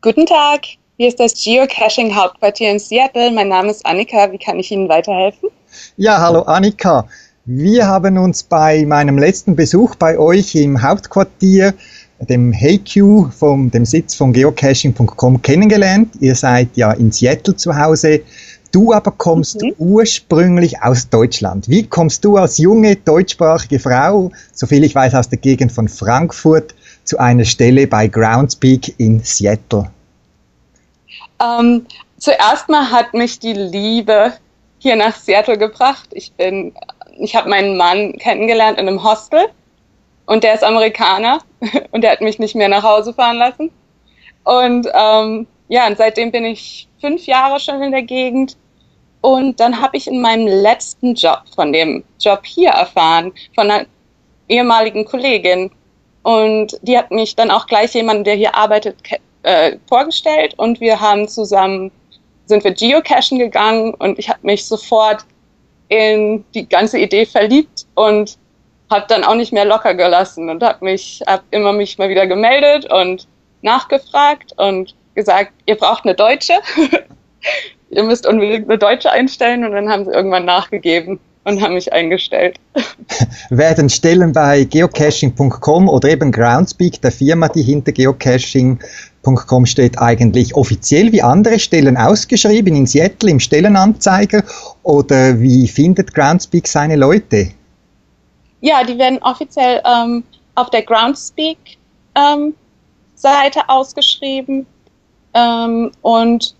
Guten 0.05 0.27
Tag, 0.27 0.65
hier 0.97 1.07
ist 1.07 1.19
das 1.19 1.33
Geocaching-Hauptquartier 1.33 2.69
in 2.69 2.77
Seattle. 2.77 3.31
Mein 3.31 3.47
Name 3.47 3.71
ist 3.71 3.83
Annika. 3.88 4.31
Wie 4.31 4.38
kann 4.38 4.59
ich 4.59 4.69
Ihnen 4.69 4.88
weiterhelfen? 4.88 5.50
Ja, 5.97 6.21
hallo 6.21 6.41
Annika. 6.41 7.07
Wir 7.45 7.88
haben 7.88 8.19
uns 8.19 8.43
bei 8.43 8.85
meinem 8.85 9.17
letzten 9.17 9.55
Besuch 9.55 9.95
bei 9.95 10.19
euch 10.19 10.53
im 10.53 10.83
Hauptquartier, 10.83 11.74
dem 12.19 12.53
HeyQ, 12.53 13.33
vom, 13.33 13.71
dem 13.71 13.83
Sitz 13.83 14.13
von 14.13 14.31
geocaching.com 14.31 15.41
kennengelernt. 15.41 16.13
Ihr 16.19 16.35
seid 16.35 16.77
ja 16.77 16.91
in 16.91 17.12
Seattle 17.12 17.55
zu 17.55 17.75
Hause. 17.75 18.21
Du 18.71 18.93
aber 18.93 19.09
kommst 19.09 19.63
mhm. 19.63 19.74
ursprünglich 19.79 20.83
aus 20.83 21.09
Deutschland. 21.09 21.67
Wie 21.67 21.81
kommst 21.81 22.24
du 22.24 22.38
als 22.38 22.59
junge 22.59 22.95
deutschsprachige 22.95 23.79
Frau, 23.79 24.31
soviel 24.53 24.83
ich 24.83 24.93
weiß 24.93 25.15
aus 25.15 25.29
der 25.29 25.39
Gegend 25.39 25.71
von 25.71 25.88
Frankfurt, 25.88 26.75
zu 27.05 27.17
einer 27.17 27.45
Stelle 27.45 27.88
bei 27.88 28.07
Groundspeak 28.07 29.00
in 29.00 29.21
Seattle? 29.24 29.89
Ähm, 31.42 31.86
zuerst 32.18 32.70
mal 32.70 32.92
hat 32.92 33.13
mich 33.13 33.39
die 33.39 33.54
Liebe 33.54 34.34
hier 34.80 34.96
nach 34.96 35.15
Seattle 35.15 35.58
gebracht. 35.58 36.10
Ich 36.12 36.32
bin, 36.34 36.74
ich 37.18 37.36
habe 37.36 37.50
meinen 37.50 37.77
Mann 37.77 38.13
kennengelernt 38.13 38.80
in 38.80 38.88
einem 38.88 39.04
Hostel 39.04 39.48
und 40.25 40.44
der 40.44 40.54
ist 40.54 40.63
Amerikaner 40.63 41.39
und 41.92 42.01
der 42.01 42.12
hat 42.12 42.22
mich 42.22 42.39
nicht 42.39 42.56
mehr 42.56 42.70
nach 42.70 42.84
Hause 42.84 43.13
fahren 43.13 43.38
lassen. 43.38 43.72
Und 44.44 44.88
ähm, 44.94 45.48
ja, 45.68 45.88
und 45.88 45.98
seitdem 45.98 46.32
bin 46.32 46.46
ich 46.46 46.88
fünf 47.01 47.25
Jahre 47.25 47.60
schon 47.60 47.82
in 47.82 47.92
der 47.92 48.04
Gegend. 48.04 48.58
Und 49.22 49.60
dann 49.60 49.82
habe 49.82 49.98
ich 49.98 50.08
in 50.08 50.22
meinem 50.22 50.46
letzten 50.46 51.15
Job 51.15 51.42
von 51.56 51.74
dem 51.74 52.04
Job 52.20 52.46
hier 52.46 52.70
erfahren, 52.70 53.34
von 53.56 53.72
einer 53.72 53.88
ehemaligen 54.48 55.04
Kollegin. 55.06 55.72
Und 56.22 56.80
die 56.84 56.98
hat 56.98 57.10
mich 57.10 57.36
dann 57.36 57.50
auch 57.50 57.65
gleich 57.65 57.94
jemanden, 57.96 58.24
der 58.24 58.36
hier 58.36 58.56
arbeitet, 58.56 58.98
äh, 59.46 59.78
vorgestellt 59.88 60.56
und 60.58 60.80
wir 60.80 61.00
haben 61.00 61.28
zusammen, 61.28 61.92
sind 62.46 62.64
wir 62.64 62.74
geocachen 62.74 63.40
gegangen 63.40 63.94
und 63.94 64.20
ich 64.20 64.30
habe 64.30 64.40
mich 64.42 64.66
sofort 64.66 65.25
in 65.88 66.44
die 66.54 66.68
ganze 66.68 66.98
Idee 67.00 67.25
verliebt 67.25 67.86
und 67.94 68.38
habe 68.90 69.06
dann 69.08 69.24
auch 69.24 69.36
nicht 69.36 69.54
mehr 69.54 69.66
locker 69.66 69.94
gelassen 69.94 70.50
und 70.50 70.64
habe 70.64 70.84
mich, 70.84 71.22
hab 71.28 71.44
immer 71.52 71.74
mich 71.74 71.98
mal 71.98 72.10
wieder 72.10 72.28
gemeldet 72.28 72.92
und 72.92 73.28
nachgefragt 73.62 74.54
und 74.58 74.96
gesagt, 75.14 75.54
ihr 75.66 75.75
braucht 75.75 76.06
eine 76.06 76.16
Deutsche. 76.16 76.54
ihr 77.90 78.04
müsst 78.04 78.28
unbedingt 78.28 78.68
eine 78.68 78.78
Deutsche 78.78 79.12
einstellen 79.12 79.64
und 79.64 79.72
dann 79.72 79.90
haben 79.90 80.06
sie 80.06 80.12
irgendwann 80.12 80.46
nachgegeben 80.46 81.20
und 81.46 81.62
haben 81.62 81.75
mich 81.75 81.94
eingestellt. 81.94 82.60
Werden 83.50 83.90
Stellen 83.90 84.34
bei 84.34 84.66
geocaching.com 84.66 85.88
oder 85.88 86.10
eben 86.10 86.32
Groundspeak, 86.32 87.02
der 87.02 87.12
Firma, 87.12 87.48
die 87.48 87.64
hinter 87.64 87.92
Geocaching 87.92 88.80
Jobs.com 89.25 89.66
steht 89.66 90.00
eigentlich 90.00 90.56
offiziell 90.56 91.12
wie 91.12 91.22
andere 91.22 91.60
Stellen 91.60 91.98
ausgeschrieben 91.98 92.75
in 92.75 92.86
Seattle 92.86 93.32
im 93.32 93.40
Stellenanzeiger 93.40 94.44
oder 94.84 95.40
wie 95.40 95.68
findet 95.68 96.14
Groundspeak 96.14 96.68
seine 96.68 96.96
Leute? 96.96 97.52
Ja, 98.62 98.84
die 98.84 98.98
werden 98.98 99.20
offiziell 99.22 99.82
ähm, 99.86 100.24
auf 100.56 100.70
der 100.70 100.84
Groundspeak 100.84 101.58
ähm, 102.16 102.54
ausgeschrieben 103.68 104.66
ähm, 105.34 105.92
und 106.02 106.56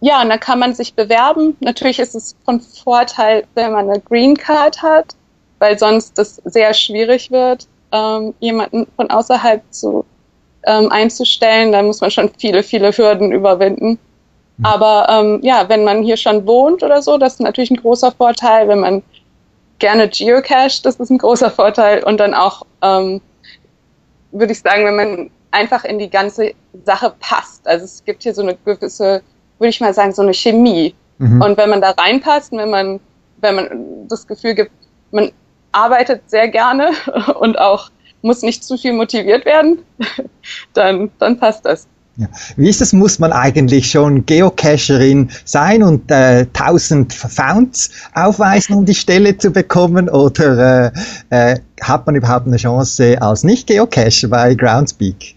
ja, 0.00 0.22
und 0.22 0.28
da 0.28 0.36
kann 0.36 0.58
man 0.58 0.74
sich 0.74 0.94
bewerben. 0.94 1.56
Natürlich 1.60 1.98
ist 1.98 2.14
es 2.14 2.36
von 2.44 2.60
Vorteil, 2.60 3.44
wenn 3.54 3.72
man 3.72 3.88
eine 3.88 4.00
Green 4.00 4.36
Card 4.36 4.82
hat, 4.82 5.16
weil 5.58 5.78
sonst 5.78 6.18
es 6.18 6.36
sehr 6.44 6.74
schwierig 6.74 7.30
wird, 7.30 7.66
ähm, 7.92 8.34
jemanden 8.40 8.86
von 8.96 9.10
außerhalb 9.10 9.62
zu 9.70 10.04
ähm, 10.66 10.90
einzustellen. 10.90 11.72
Da 11.72 11.82
muss 11.82 12.00
man 12.00 12.10
schon 12.10 12.30
viele, 12.38 12.62
viele 12.62 12.92
Hürden 12.92 13.32
überwinden. 13.32 13.98
Mhm. 14.58 14.66
Aber 14.66 15.06
ähm, 15.08 15.40
ja, 15.42 15.68
wenn 15.68 15.84
man 15.84 16.02
hier 16.02 16.16
schon 16.16 16.46
wohnt 16.46 16.82
oder 16.82 17.00
so, 17.00 17.16
das 17.16 17.34
ist 17.34 17.40
natürlich 17.40 17.70
ein 17.70 17.80
großer 17.80 18.12
Vorteil. 18.12 18.68
Wenn 18.68 18.80
man 18.80 19.02
gerne 19.78 20.08
geocacht, 20.08 20.84
das 20.84 20.96
ist 20.96 21.10
ein 21.10 21.18
großer 21.18 21.50
Vorteil. 21.50 22.04
Und 22.04 22.18
dann 22.18 22.34
auch, 22.34 22.62
ähm, 22.82 23.20
würde 24.32 24.52
ich 24.52 24.60
sagen, 24.60 24.84
wenn 24.84 24.96
man 24.96 25.30
einfach 25.52 25.84
in 25.84 25.98
die 25.98 26.10
ganze 26.10 26.52
Sache 26.84 27.14
passt. 27.18 27.66
Also 27.66 27.86
es 27.86 28.04
gibt 28.04 28.22
hier 28.22 28.34
so 28.34 28.42
eine 28.42 28.56
gewisse, 28.56 29.22
würde 29.58 29.70
ich 29.70 29.80
mal 29.80 29.94
sagen, 29.94 30.12
so 30.12 30.22
eine 30.22 30.34
Chemie. 30.34 30.94
Mhm. 31.18 31.40
Und 31.40 31.56
wenn 31.56 31.70
man 31.70 31.80
da 31.80 31.90
reinpasst 31.90 32.52
wenn 32.52 32.70
man, 32.70 33.00
wenn 33.40 33.54
man 33.54 33.68
das 34.08 34.26
Gefühl 34.26 34.54
gibt, 34.54 34.70
man 35.10 35.30
arbeitet 35.72 36.22
sehr 36.26 36.48
gerne 36.48 36.90
und 37.40 37.58
auch 37.58 37.90
muss 38.22 38.42
nicht 38.42 38.64
zu 38.64 38.76
viel 38.76 38.92
motiviert 38.92 39.44
werden, 39.44 39.78
dann, 40.74 41.10
dann 41.18 41.38
passt 41.38 41.64
das. 41.64 41.86
Ja. 42.18 42.28
Wie 42.56 42.70
ist 42.70 42.80
das? 42.80 42.94
Muss 42.94 43.18
man 43.18 43.30
eigentlich 43.30 43.90
schon 43.90 44.24
Geocacherin 44.24 45.30
sein 45.44 45.82
und 45.82 46.10
äh, 46.10 46.46
1000 46.54 47.12
Founds 47.12 47.90
aufweisen, 48.14 48.74
um 48.74 48.86
die 48.86 48.94
Stelle 48.94 49.36
zu 49.36 49.50
bekommen? 49.50 50.08
Oder 50.08 50.92
äh, 51.30 51.52
äh, 51.52 51.60
hat 51.82 52.06
man 52.06 52.14
überhaupt 52.14 52.46
eine 52.46 52.56
Chance 52.56 53.20
als 53.20 53.44
Nicht-Geocacher 53.44 54.28
bei 54.28 54.54
Groundspeak? 54.54 55.35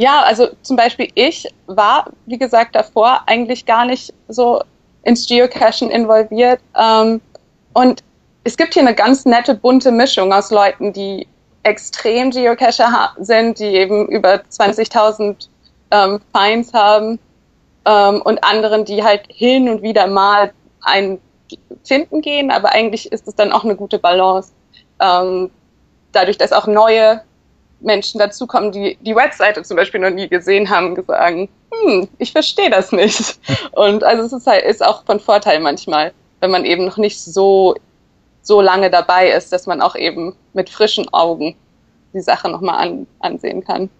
Ja, 0.00 0.22
also 0.22 0.48
zum 0.62 0.76
Beispiel 0.76 1.10
ich 1.14 1.46
war, 1.66 2.06
wie 2.24 2.38
gesagt, 2.38 2.74
davor 2.74 3.20
eigentlich 3.26 3.66
gar 3.66 3.84
nicht 3.84 4.14
so 4.28 4.62
ins 5.02 5.28
Geocachen 5.28 5.90
involviert. 5.90 6.58
Ähm, 6.74 7.20
und 7.74 8.02
es 8.44 8.56
gibt 8.56 8.72
hier 8.72 8.80
eine 8.80 8.94
ganz 8.94 9.26
nette, 9.26 9.54
bunte 9.54 9.92
Mischung 9.92 10.32
aus 10.32 10.50
Leuten, 10.50 10.94
die 10.94 11.28
extrem 11.64 12.30
Geocacher 12.30 13.10
sind, 13.18 13.58
die 13.58 13.74
eben 13.74 14.08
über 14.08 14.36
20.000 14.36 15.48
ähm, 15.90 16.18
Fines 16.34 16.72
haben 16.72 17.18
ähm, 17.84 18.22
und 18.22 18.42
anderen, 18.42 18.86
die 18.86 19.04
halt 19.04 19.24
hin 19.28 19.68
und 19.68 19.82
wieder 19.82 20.06
mal 20.06 20.54
einen 20.80 21.20
finden 21.84 22.22
gehen, 22.22 22.50
aber 22.50 22.72
eigentlich 22.72 23.12
ist 23.12 23.28
es 23.28 23.34
dann 23.34 23.52
auch 23.52 23.64
eine 23.64 23.76
gute 23.76 23.98
Balance. 23.98 24.52
Ähm, 24.98 25.50
dadurch, 26.12 26.38
dass 26.38 26.52
auch 26.52 26.66
neue 26.66 27.20
Menschen 27.80 28.18
dazukommen, 28.18 28.72
die 28.72 28.98
die 29.00 29.16
Webseite 29.16 29.62
zum 29.62 29.76
Beispiel 29.76 30.00
noch 30.00 30.10
nie 30.10 30.28
gesehen 30.28 30.70
haben, 30.70 30.96
sagen, 31.06 31.48
hm, 31.72 32.08
ich 32.18 32.32
verstehe 32.32 32.70
das 32.70 32.92
nicht. 32.92 33.38
Und 33.72 34.04
also 34.04 34.24
es 34.24 34.32
ist 34.32 34.46
halt 34.46 34.64
ist 34.64 34.84
auch 34.84 35.04
von 35.04 35.20
Vorteil 35.20 35.60
manchmal, 35.60 36.12
wenn 36.40 36.50
man 36.50 36.64
eben 36.64 36.84
noch 36.84 36.96
nicht 36.96 37.20
so 37.20 37.74
so 38.42 38.60
lange 38.60 38.90
dabei 38.90 39.30
ist, 39.30 39.52
dass 39.52 39.66
man 39.66 39.80
auch 39.80 39.96
eben 39.96 40.34
mit 40.54 40.70
frischen 40.70 41.12
Augen 41.12 41.54
die 42.14 42.20
Sache 42.20 42.48
nochmal 42.48 42.86
an, 42.86 43.06
ansehen 43.20 43.64
kann. 43.64 43.90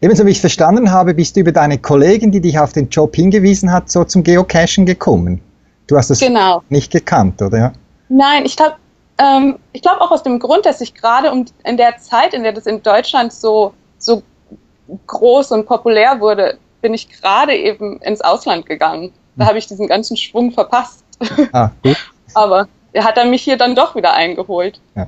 Ebenso 0.00 0.24
wie 0.24 0.30
ich 0.30 0.40
verstanden 0.40 0.92
habe, 0.92 1.14
bist 1.14 1.36
du 1.36 1.40
über 1.40 1.52
deine 1.52 1.78
Kollegin, 1.78 2.30
die 2.30 2.40
dich 2.40 2.58
auf 2.58 2.72
den 2.72 2.88
Job 2.88 3.16
hingewiesen 3.16 3.72
hat, 3.72 3.90
so 3.90 4.04
zum 4.04 4.22
Geocachen 4.22 4.86
gekommen. 4.86 5.40
Du 5.88 5.96
hast 5.96 6.10
es 6.10 6.20
genau. 6.20 6.62
nicht 6.68 6.92
gekannt, 6.92 7.42
oder? 7.42 7.72
Nein, 8.08 8.44
ich 8.44 8.56
glaube 8.56 8.76
ähm, 9.18 9.58
ich 9.72 9.82
glaube 9.82 10.00
auch 10.00 10.10
aus 10.10 10.22
dem 10.22 10.38
Grund, 10.38 10.66
dass 10.66 10.80
ich 10.80 10.94
gerade 10.94 11.32
um, 11.32 11.44
in 11.64 11.76
der 11.76 11.98
Zeit, 11.98 12.34
in 12.34 12.42
der 12.42 12.52
das 12.52 12.66
in 12.66 12.82
Deutschland 12.82 13.32
so, 13.32 13.74
so 13.98 14.22
groß 15.06 15.52
und 15.52 15.66
populär 15.66 16.20
wurde, 16.20 16.58
bin 16.80 16.94
ich 16.94 17.08
gerade 17.08 17.54
eben 17.54 18.00
ins 18.00 18.20
Ausland 18.20 18.66
gegangen. 18.66 19.12
Da 19.36 19.44
hm. 19.44 19.48
habe 19.48 19.58
ich 19.58 19.66
diesen 19.66 19.86
ganzen 19.86 20.16
Schwung 20.16 20.52
verpasst. 20.52 21.04
Ah, 21.52 21.70
gut. 21.82 21.96
Aber 22.34 22.66
er 22.92 23.04
hat 23.04 23.16
er 23.16 23.24
mich 23.24 23.42
hier 23.42 23.56
dann 23.56 23.74
doch 23.74 23.94
wieder 23.94 24.12
eingeholt. 24.14 24.80
Ja. 24.94 25.06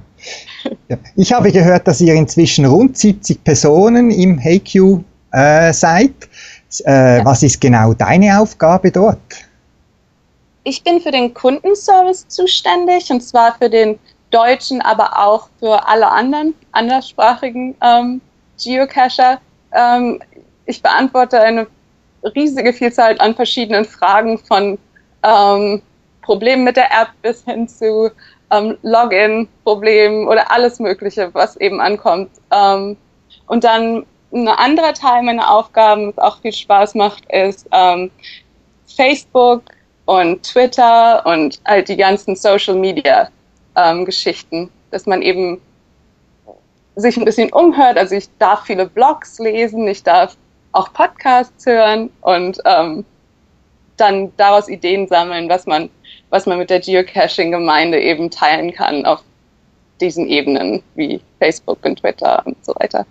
Ja. 0.88 0.96
Ich 1.16 1.32
habe 1.32 1.52
gehört, 1.52 1.86
dass 1.86 2.00
ihr 2.00 2.14
inzwischen 2.14 2.64
rund 2.64 2.96
70 2.96 3.44
Personen 3.44 4.10
im 4.10 4.38
HeyQ 4.38 5.00
äh, 5.32 5.72
seid. 5.72 6.12
Äh, 6.84 7.18
ja. 7.18 7.24
Was 7.24 7.42
ist 7.42 7.60
genau 7.60 7.92
deine 7.92 8.40
Aufgabe 8.40 8.90
dort? 8.90 9.18
Ich 10.64 10.82
bin 10.82 11.00
für 11.00 11.10
den 11.10 11.34
Kundenservice 11.34 12.26
zuständig 12.28 13.10
und 13.10 13.20
zwar 13.20 13.54
für 13.54 13.68
den 13.68 13.98
deutschen, 14.30 14.80
aber 14.80 15.18
auch 15.18 15.48
für 15.60 15.86
alle 15.86 16.10
anderen 16.10 16.54
anderssprachigen 16.72 17.76
ähm, 17.82 18.20
Geocacher. 18.58 19.40
Ähm, 19.72 20.20
ich 20.66 20.82
beantworte 20.82 21.40
eine 21.40 21.66
riesige 22.34 22.72
Vielzahl 22.72 23.20
an 23.20 23.34
verschiedenen 23.34 23.84
Fragen 23.84 24.38
von 24.38 24.78
ähm, 25.22 25.82
Problemen 26.22 26.64
mit 26.64 26.76
der 26.76 26.90
App 26.90 27.08
bis 27.20 27.44
hin 27.44 27.68
zu 27.68 28.10
ähm, 28.50 28.78
Login-Problemen 28.82 30.26
oder 30.26 30.50
alles 30.50 30.80
Mögliche, 30.80 31.32
was 31.34 31.56
eben 31.56 31.80
ankommt. 31.80 32.30
Ähm, 32.50 32.96
und 33.46 33.64
dann 33.64 34.06
ein 34.32 34.48
anderer 34.48 34.94
Teil 34.94 35.22
meiner 35.22 35.50
Aufgaben, 35.50 36.12
was 36.16 36.24
auch 36.24 36.40
viel 36.40 36.52
Spaß 36.52 36.94
macht, 36.94 37.24
ist 37.30 37.68
ähm, 37.70 38.10
Facebook 38.86 39.62
und 40.06 40.42
Twitter 40.42 41.24
und 41.26 41.60
halt 41.66 41.88
die 41.88 41.96
ganzen 41.96 42.36
Social 42.36 42.74
Media 42.74 43.28
ähm, 43.76 44.04
Geschichten, 44.04 44.70
dass 44.90 45.06
man 45.06 45.22
eben 45.22 45.60
sich 46.96 47.16
ein 47.16 47.24
bisschen 47.24 47.52
umhört. 47.52 47.96
Also 47.96 48.14
ich 48.14 48.28
darf 48.38 48.64
viele 48.64 48.86
Blogs 48.86 49.38
lesen, 49.38 49.88
ich 49.88 50.02
darf 50.02 50.36
auch 50.72 50.92
Podcasts 50.92 51.66
hören 51.66 52.10
und 52.20 52.60
ähm, 52.64 53.04
dann 53.96 54.32
daraus 54.36 54.68
Ideen 54.68 55.06
sammeln, 55.06 55.48
was 55.48 55.66
man, 55.66 55.88
was 56.30 56.46
man 56.46 56.58
mit 56.58 56.70
der 56.70 56.80
Geocaching-Gemeinde 56.80 58.00
eben 58.00 58.30
teilen 58.30 58.72
kann 58.72 59.06
auf 59.06 59.22
diesen 60.00 60.26
Ebenen 60.26 60.82
wie 60.96 61.20
Facebook 61.38 61.78
und 61.84 62.00
Twitter 62.00 62.42
und 62.44 62.62
so 62.64 62.74
weiter. 62.76 63.06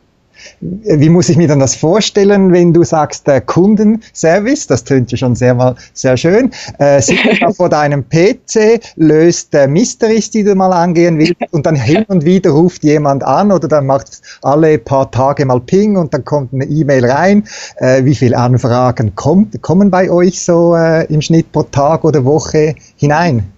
Wie 0.59 1.09
muss 1.09 1.29
ich 1.29 1.37
mir 1.37 1.47
dann 1.47 1.59
das 1.59 1.75
vorstellen, 1.75 2.51
wenn 2.51 2.73
du 2.73 2.83
sagst, 2.83 3.27
der 3.27 3.41
Kundenservice, 3.41 4.67
das 4.67 4.83
tönt 4.83 5.11
ja 5.11 5.17
schon 5.17 5.35
sehr 5.35 5.53
mal 5.53 5.75
sehr 5.93 6.17
schön, 6.17 6.51
äh, 6.79 7.01
sitzt 7.01 7.41
da 7.41 7.51
vor 7.55 7.69
deinem 7.69 8.03
PC, 8.07 8.81
löst 8.95 9.53
äh, 9.53 9.67
Mysteries, 9.67 10.31
die 10.31 10.43
du 10.43 10.55
mal 10.55 10.73
angehen 10.73 11.17
willst, 11.17 11.51
und 11.51 11.65
dann 11.65 11.75
hin 11.75 12.05
und 12.07 12.25
wieder 12.25 12.51
ruft 12.51 12.83
jemand 12.83 13.23
an 13.23 13.51
oder 13.51 13.67
dann 13.67 13.85
macht 13.85 14.21
alle 14.41 14.77
paar 14.77 15.11
Tage 15.11 15.45
mal 15.45 15.59
Ping 15.59 15.97
und 15.97 16.13
dann 16.13 16.25
kommt 16.25 16.53
eine 16.53 16.65
E-Mail 16.65 17.09
rein. 17.09 17.47
Äh, 17.77 18.05
wie 18.05 18.15
viele 18.15 18.37
Anfragen 18.37 19.15
kommt, 19.15 19.61
kommen 19.61 19.91
bei 19.91 20.09
euch 20.09 20.41
so 20.41 20.75
äh, 20.75 21.05
im 21.05 21.21
Schnitt 21.21 21.51
pro 21.51 21.63
Tag 21.63 22.03
oder 22.03 22.25
Woche 22.25 22.75
hinein? 22.97 23.51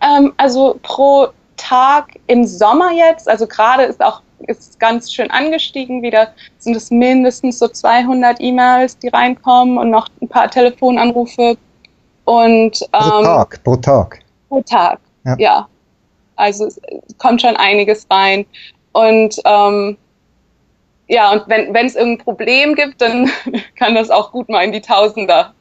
Ähm, 0.00 0.32
also 0.36 0.78
pro 0.82 1.28
Tag 1.56 2.18
im 2.26 2.46
Sommer 2.46 2.90
jetzt, 2.92 3.28
also 3.28 3.46
gerade 3.46 3.84
ist 3.84 4.00
auch 4.00 4.22
ist 4.46 4.78
ganz 4.78 5.12
schön 5.12 5.30
angestiegen 5.30 6.02
wieder. 6.02 6.28
Sind 6.58 6.76
es 6.76 6.90
mindestens 6.90 7.58
so 7.58 7.68
200 7.68 8.40
E-Mails, 8.40 8.98
die 8.98 9.08
reinkommen 9.08 9.78
und 9.78 9.90
noch 9.90 10.08
ein 10.20 10.28
paar 10.28 10.50
Telefonanrufe. 10.50 11.56
Und, 12.24 12.80
ähm, 12.92 13.24
Tag, 13.24 13.62
pro 13.64 13.76
Tag. 13.76 14.20
Pro 14.48 14.60
Tag, 14.62 15.00
ja. 15.24 15.36
ja. 15.38 15.68
Also 16.36 16.66
es 16.66 16.80
kommt 17.18 17.40
schon 17.40 17.56
einiges 17.56 18.06
rein. 18.10 18.46
Und 18.92 19.40
ähm, 19.44 19.96
ja, 21.08 21.32
und 21.32 21.48
wenn 21.48 21.86
es 21.86 21.96
irgendein 21.96 22.24
Problem 22.24 22.74
gibt, 22.74 23.00
dann 23.00 23.30
kann 23.76 23.94
das 23.94 24.10
auch 24.10 24.30
gut 24.30 24.48
mal 24.48 24.62
in 24.62 24.72
die 24.72 24.80
Tausender 24.80 25.54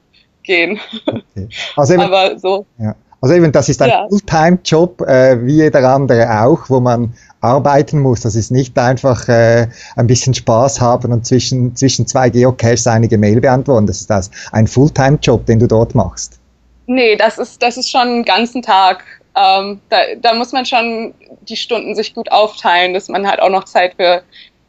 gehen. 0.43 0.79
Okay. 1.05 1.47
Also 1.75 1.93
eben, 1.93 2.01
Aber 2.03 2.37
so. 2.37 2.65
Ja. 2.77 2.95
Also 3.21 3.33
eben, 3.33 3.51
das 3.51 3.67
ist 3.67 3.81
ein 3.81 3.89
ja. 3.89 4.07
Fulltime-Job, 4.09 5.01
äh, 5.01 5.43
wie 5.43 5.55
jeder 5.55 5.83
andere 5.89 6.41
auch, 6.41 6.69
wo 6.69 6.79
man 6.79 7.13
arbeiten 7.47 7.99
muss. 7.99 8.21
Das 8.21 8.35
ist 8.35 8.51
nicht 8.51 8.77
einfach 8.77 9.27
äh, 9.27 9.67
ein 9.95 10.07
bisschen 10.07 10.33
Spaß 10.33 10.81
haben 10.81 11.11
und 11.11 11.25
zwischen, 11.25 11.75
zwischen 11.75 12.05
zwei 12.07 12.29
Geocaches 12.29 12.87
einige 12.87 13.17
Mail 13.17 13.41
beantworten. 13.41 13.87
Das 13.87 14.01
ist 14.01 14.09
das 14.09 14.29
ein 14.51 14.67
Fulltime-Job, 14.67 15.45
den 15.45 15.59
du 15.59 15.67
dort 15.67 15.95
machst. 15.95 16.39
Nee, 16.87 17.15
das 17.15 17.37
ist, 17.37 17.61
das 17.61 17.77
ist 17.77 17.89
schon 17.89 18.01
einen 18.01 18.25
ganzen 18.25 18.61
Tag. 18.61 19.03
Ähm, 19.35 19.79
da, 19.89 19.97
da 20.21 20.33
muss 20.33 20.51
man 20.51 20.65
schon 20.65 21.13
die 21.47 21.55
Stunden 21.55 21.95
sich 21.95 22.13
gut 22.13 22.31
aufteilen, 22.31 22.93
dass 22.93 23.07
man 23.07 23.27
halt 23.27 23.41
auch 23.41 23.49
noch 23.49 23.65
Zeit 23.65 23.93
für, 23.95 24.21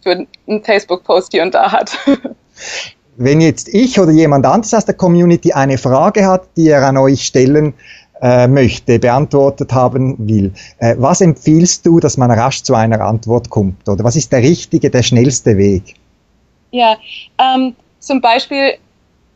für 0.02 0.26
einen 0.47 0.62
Facebook-Post 0.62 1.32
hier 1.32 1.42
und 1.42 1.54
da 1.54 1.73
hat. 1.73 1.97
Wenn 3.20 3.40
jetzt 3.40 3.68
ich 3.68 3.99
oder 3.99 4.12
jemand 4.12 4.47
anderes 4.47 4.73
aus 4.75 4.85
der 4.85 4.94
Community 4.94 5.52
eine 5.52 5.76
Frage 5.76 6.26
hat, 6.26 6.48
die 6.57 6.68
er 6.68 6.87
an 6.87 6.96
euch 6.96 7.24
stellen 7.24 7.74
äh, 8.22 8.46
möchte, 8.46 8.98
beantwortet 8.98 9.72
haben 9.72 10.16
will. 10.18 10.52
Äh, 10.78 10.96
was 10.98 11.20
empfiehlst 11.20 11.87
du, 11.87 12.00
dass 12.00 12.16
man 12.16 12.31
rasch 12.31 12.62
zu 12.62 12.74
einer 12.74 13.00
Antwort 13.00 13.50
kommt? 13.50 13.88
Oder 13.88 14.04
was 14.04 14.16
ist 14.16 14.33
der 14.33 14.42
richtige, 14.42 14.90
der 14.90 15.02
schnellste 15.02 15.57
Weg? 15.57 15.94
Ja, 16.70 16.96
ähm, 17.38 17.74
zum 17.98 18.20
Beispiel 18.20 18.74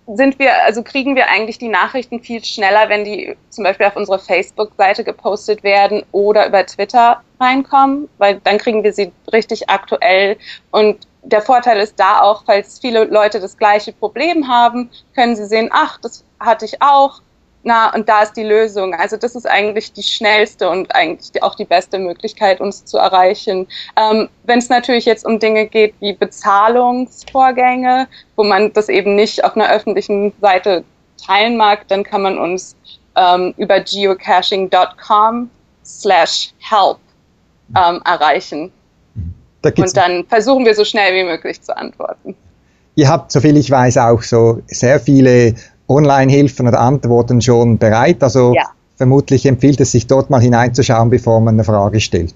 sind 0.06 0.38
wir, 0.38 0.64
also 0.64 0.82
kriegen 0.82 1.14
wir 1.14 1.28
eigentlich 1.28 1.58
die 1.58 1.68
Nachrichten 1.68 2.20
viel 2.20 2.44
schneller, 2.44 2.88
wenn 2.88 3.04
die 3.04 3.36
zum 3.50 3.64
Beispiel 3.64 3.86
auf 3.86 3.96
unsere 3.96 4.18
Facebook-Seite 4.18 5.04
gepostet 5.04 5.62
werden 5.62 6.02
oder 6.12 6.46
über 6.48 6.66
Twitter 6.66 7.22
reinkommen, 7.40 8.08
weil 8.18 8.40
dann 8.42 8.58
kriegen 8.58 8.82
wir 8.82 8.92
sie 8.92 9.12
richtig 9.32 9.70
aktuell 9.70 10.36
und 10.70 11.06
der 11.22 11.40
Vorteil 11.40 11.78
ist 11.78 11.98
da 11.98 12.20
auch, 12.20 12.42
falls 12.44 12.80
viele 12.80 13.04
Leute 13.04 13.38
das 13.38 13.56
gleiche 13.56 13.92
Problem 13.92 14.48
haben, 14.48 14.90
können 15.14 15.36
sie 15.36 15.46
sehen, 15.46 15.68
ach, 15.72 15.98
das 16.02 16.24
hatte 16.40 16.64
ich 16.64 16.82
auch, 16.82 17.22
na, 17.64 17.94
und 17.94 18.08
da 18.08 18.22
ist 18.22 18.32
die 18.32 18.42
Lösung. 18.42 18.94
Also 18.94 19.16
das 19.16 19.34
ist 19.36 19.46
eigentlich 19.46 19.92
die 19.92 20.02
schnellste 20.02 20.68
und 20.68 20.94
eigentlich 20.94 21.42
auch 21.42 21.54
die 21.54 21.64
beste 21.64 21.98
Möglichkeit, 21.98 22.60
uns 22.60 22.84
zu 22.84 22.98
erreichen. 22.98 23.68
Ähm, 23.96 24.28
Wenn 24.44 24.58
es 24.58 24.68
natürlich 24.68 25.04
jetzt 25.04 25.24
um 25.24 25.38
Dinge 25.38 25.66
geht 25.66 25.94
wie 26.00 26.12
Bezahlungsvorgänge, 26.12 28.08
wo 28.36 28.42
man 28.42 28.72
das 28.72 28.88
eben 28.88 29.14
nicht 29.14 29.44
auf 29.44 29.54
einer 29.54 29.70
öffentlichen 29.70 30.32
Seite 30.40 30.84
teilen 31.24 31.56
mag, 31.56 31.86
dann 31.88 32.02
kann 32.02 32.22
man 32.22 32.38
uns 32.38 32.74
ähm, 33.16 33.54
über 33.56 33.80
geocaching.com 33.80 35.50
slash 35.84 36.52
help 36.58 36.98
ähm, 37.76 38.00
erreichen. 38.04 38.72
Da 39.62 39.70
und 39.76 39.96
dann 39.96 40.24
versuchen 40.26 40.64
wir 40.64 40.74
so 40.74 40.84
schnell 40.84 41.14
wie 41.14 41.24
möglich 41.24 41.62
zu 41.62 41.76
antworten. 41.76 42.34
Ihr 42.94 43.08
habt, 43.08 43.30
soviel 43.32 43.56
ich 43.56 43.70
weiß, 43.70 43.96
auch 43.98 44.22
so 44.22 44.60
sehr 44.66 45.00
viele 45.00 45.54
Online-Hilfen 45.92 46.68
oder 46.68 46.80
Antworten 46.80 47.40
schon 47.40 47.78
bereit. 47.78 48.22
Also 48.22 48.54
ja. 48.54 48.64
vermutlich 48.96 49.46
empfiehlt 49.46 49.80
es 49.80 49.92
sich 49.92 50.06
dort 50.06 50.30
mal 50.30 50.40
hineinzuschauen, 50.40 51.10
bevor 51.10 51.40
man 51.40 51.54
eine 51.54 51.64
Frage 51.64 52.00
stellt. 52.00 52.34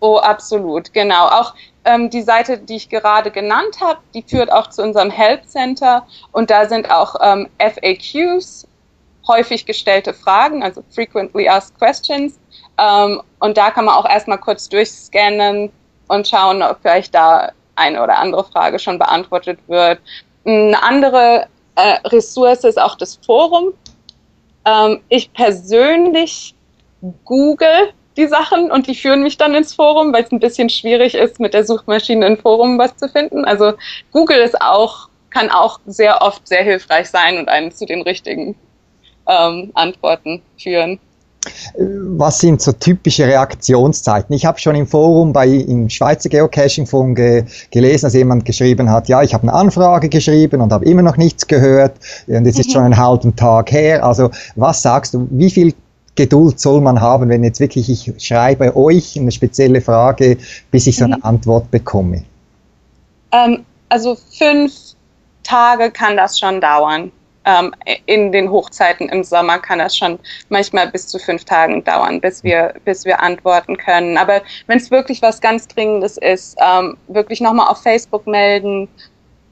Oh, 0.00 0.18
absolut, 0.18 0.92
genau. 0.92 1.26
Auch 1.28 1.54
ähm, 1.84 2.10
die 2.10 2.22
Seite, 2.22 2.58
die 2.58 2.76
ich 2.76 2.88
gerade 2.88 3.30
genannt 3.30 3.78
habe, 3.80 3.98
die 4.14 4.22
führt 4.22 4.52
auch 4.52 4.68
zu 4.68 4.82
unserem 4.82 5.10
Help 5.10 5.46
Center 5.48 6.06
und 6.32 6.50
da 6.50 6.68
sind 6.68 6.90
auch 6.90 7.16
ähm, 7.22 7.48
FAQs, 7.58 8.66
häufig 9.26 9.66
gestellte 9.66 10.12
Fragen, 10.12 10.62
also 10.62 10.82
Frequently 10.90 11.48
Asked 11.48 11.78
Questions. 11.78 12.38
Ähm, 12.78 13.22
und 13.40 13.56
da 13.56 13.70
kann 13.70 13.86
man 13.86 13.94
auch 13.94 14.08
erstmal 14.08 14.38
kurz 14.38 14.68
durchscannen 14.68 15.70
und 16.08 16.28
schauen, 16.28 16.62
ob 16.62 16.78
vielleicht 16.82 17.14
da 17.14 17.50
eine 17.74 18.02
oder 18.02 18.18
andere 18.18 18.44
Frage 18.44 18.78
schon 18.78 18.98
beantwortet 18.98 19.58
wird. 19.66 20.00
Eine 20.44 20.82
andere 20.82 21.46
äh, 21.76 21.98
Ressource 22.08 22.64
ist 22.64 22.80
auch 22.80 22.96
das 22.96 23.18
Forum. 23.24 23.72
Ähm, 24.64 25.00
ich 25.08 25.32
persönlich 25.32 26.54
google 27.24 27.92
die 28.16 28.26
Sachen 28.26 28.70
und 28.70 28.86
die 28.86 28.94
führen 28.94 29.22
mich 29.22 29.36
dann 29.36 29.54
ins 29.54 29.74
Forum, 29.74 30.12
weil 30.12 30.24
es 30.24 30.32
ein 30.32 30.40
bisschen 30.40 30.70
schwierig 30.70 31.14
ist, 31.14 31.38
mit 31.38 31.54
der 31.54 31.64
Suchmaschine 31.64 32.26
im 32.26 32.38
Forum 32.38 32.78
was 32.78 32.96
zu 32.96 33.08
finden. 33.08 33.44
Also 33.44 33.74
Google 34.10 34.38
ist 34.38 34.60
auch, 34.60 35.08
kann 35.30 35.50
auch 35.50 35.80
sehr 35.86 36.22
oft 36.22 36.48
sehr 36.48 36.64
hilfreich 36.64 37.10
sein 37.10 37.38
und 37.38 37.48
einen 37.48 37.72
zu 37.72 37.84
den 37.84 38.02
richtigen 38.02 38.56
ähm, 39.28 39.70
Antworten 39.74 40.42
führen. 40.58 40.98
Was 41.76 42.38
sind 42.38 42.60
so 42.60 42.72
typische 42.72 43.26
Reaktionszeiten? 43.26 44.34
Ich 44.34 44.46
habe 44.46 44.58
schon 44.58 44.74
im 44.74 44.86
Forum 44.86 45.32
bei 45.32 45.46
im 45.46 45.90
Schweizer 45.90 46.28
Geocaching 46.28 46.86
Forum 46.86 47.14
ge, 47.14 47.44
gelesen, 47.70 48.06
dass 48.06 48.14
jemand 48.14 48.44
geschrieben 48.44 48.90
hat, 48.90 49.08
ja, 49.08 49.22
ich 49.22 49.34
habe 49.34 49.44
eine 49.44 49.52
Anfrage 49.52 50.08
geschrieben 50.08 50.60
und 50.60 50.72
habe 50.72 50.84
immer 50.84 51.02
noch 51.02 51.16
nichts 51.16 51.46
gehört 51.46 51.94
und 52.26 52.46
es 52.46 52.58
ist 52.58 52.72
schon 52.72 52.82
einen 52.82 52.96
halben 52.96 53.36
Tag 53.36 53.72
her. 53.72 54.04
Also 54.04 54.30
was 54.54 54.82
sagst 54.82 55.14
du, 55.14 55.26
wie 55.30 55.50
viel 55.50 55.74
Geduld 56.14 56.58
soll 56.58 56.80
man 56.80 57.00
haben, 57.00 57.28
wenn 57.28 57.44
jetzt 57.44 57.60
wirklich 57.60 57.90
ich 57.90 58.12
schreibe 58.24 58.74
euch 58.74 59.18
eine 59.18 59.30
spezielle 59.30 59.80
Frage, 59.80 60.38
bis 60.70 60.86
ich 60.86 60.96
so 60.96 61.04
eine 61.04 61.16
mhm. 61.16 61.24
Antwort 61.24 61.70
bekomme? 61.70 62.24
Ähm, 63.32 63.64
also 63.88 64.16
fünf 64.36 64.72
Tage 65.42 65.90
kann 65.90 66.16
das 66.16 66.38
schon 66.38 66.60
dauern 66.60 67.12
ähm, 67.46 67.72
in 68.06 68.32
den 68.32 68.50
Hochzeiten 68.50 69.08
im 69.08 69.24
Sommer 69.24 69.58
kann 69.58 69.78
das 69.78 69.96
schon 69.96 70.18
manchmal 70.48 70.88
bis 70.88 71.06
zu 71.06 71.18
fünf 71.18 71.44
Tagen 71.44 71.82
dauern, 71.84 72.20
bis 72.20 72.42
wir, 72.44 72.74
bis 72.84 73.04
wir 73.04 73.22
antworten 73.22 73.76
können. 73.76 74.18
Aber 74.18 74.42
wenn 74.66 74.78
es 74.78 74.90
wirklich 74.90 75.22
was 75.22 75.40
ganz 75.40 75.66
Dringendes 75.68 76.18
ist, 76.18 76.58
ähm, 76.60 76.96
wirklich 77.06 77.40
nochmal 77.40 77.68
auf 77.68 77.82
Facebook 77.82 78.26
melden 78.26 78.88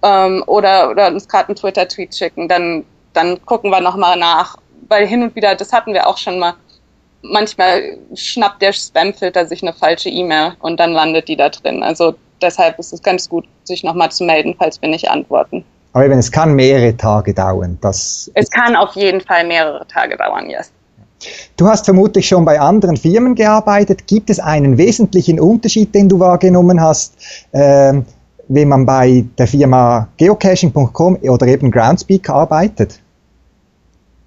ähm, 0.03 0.43
oder, 0.47 0.91
oder 0.91 1.09
uns 1.09 1.29
gerade 1.29 1.49
einen 1.49 1.57
Twitter-Tweet 1.57 2.15
schicken, 2.15 2.49
dann, 2.49 2.85
dann 3.13 3.41
gucken 3.47 3.71
wir 3.71 3.81
nochmal 3.81 4.19
nach. 4.19 4.57
Weil 4.89 5.07
hin 5.07 5.23
und 5.23 5.35
wieder, 5.37 5.55
das 5.55 5.73
hatten 5.73 5.95
wir 5.95 6.07
auch 6.07 6.19
schon 6.19 6.39
mal, 6.39 6.55
manchmal 7.23 7.97
schnappt 8.15 8.61
der 8.61 8.73
Spamfilter 8.73 9.47
sich 9.47 9.63
eine 9.63 9.73
falsche 9.73 10.11
E-Mail 10.11 10.57
und 10.61 10.79
dann 10.79 10.93
landet 10.93 11.29
die 11.29 11.37
da 11.37 11.49
drin. 11.49 11.83
Also 11.83 12.17
deshalb 12.43 12.79
ist 12.79 12.93
es 12.93 13.03
ganz 13.03 13.29
gut, 13.29 13.47
sich 13.63 13.85
nochmal 13.85 14.11
zu 14.11 14.25
melden, 14.25 14.57
falls 14.59 14.83
wir 14.83 14.89
nicht 14.89 15.09
antworten. 15.09 15.65
Aber 15.95 16.05
eben, 16.05 16.19
es 16.19 16.31
kann 16.31 16.55
mehrere 16.55 16.97
Tage 16.97 17.33
dauern. 17.33 17.79
Das 17.81 18.31
es 18.35 18.51
kann 18.51 18.75
auf 18.75 18.95
jeden 18.97 19.21
Fall 19.21 19.47
mehrere 19.47 19.87
Tage 19.87 20.17
dauern, 20.17 20.51
yes. 20.51 20.73
Du 21.57 21.69
hast 21.69 21.85
vermutlich 21.85 22.27
schon 22.27 22.45
bei 22.45 22.61
anderen 22.61 22.97
Firmen 22.97 23.37
gearbeitet. 23.37 24.09
Gibt 24.09 24.29
es 24.29 24.41
einen 24.41 24.77
wesentlichen 24.77 25.39
Unterschied, 25.39 25.95
den 25.95 26.09
du 26.09 26.19
wahrgenommen 26.19 26.81
hast, 26.81 27.17
äh, 27.53 27.95
wenn 28.49 28.69
man 28.69 28.85
bei 28.85 29.25
der 29.39 29.47
Firma 29.47 30.09
geocaching.com 30.17 31.17
oder 31.23 31.47
eben 31.47 31.71
Groundspeak 31.71 32.29
arbeitet? 32.29 33.01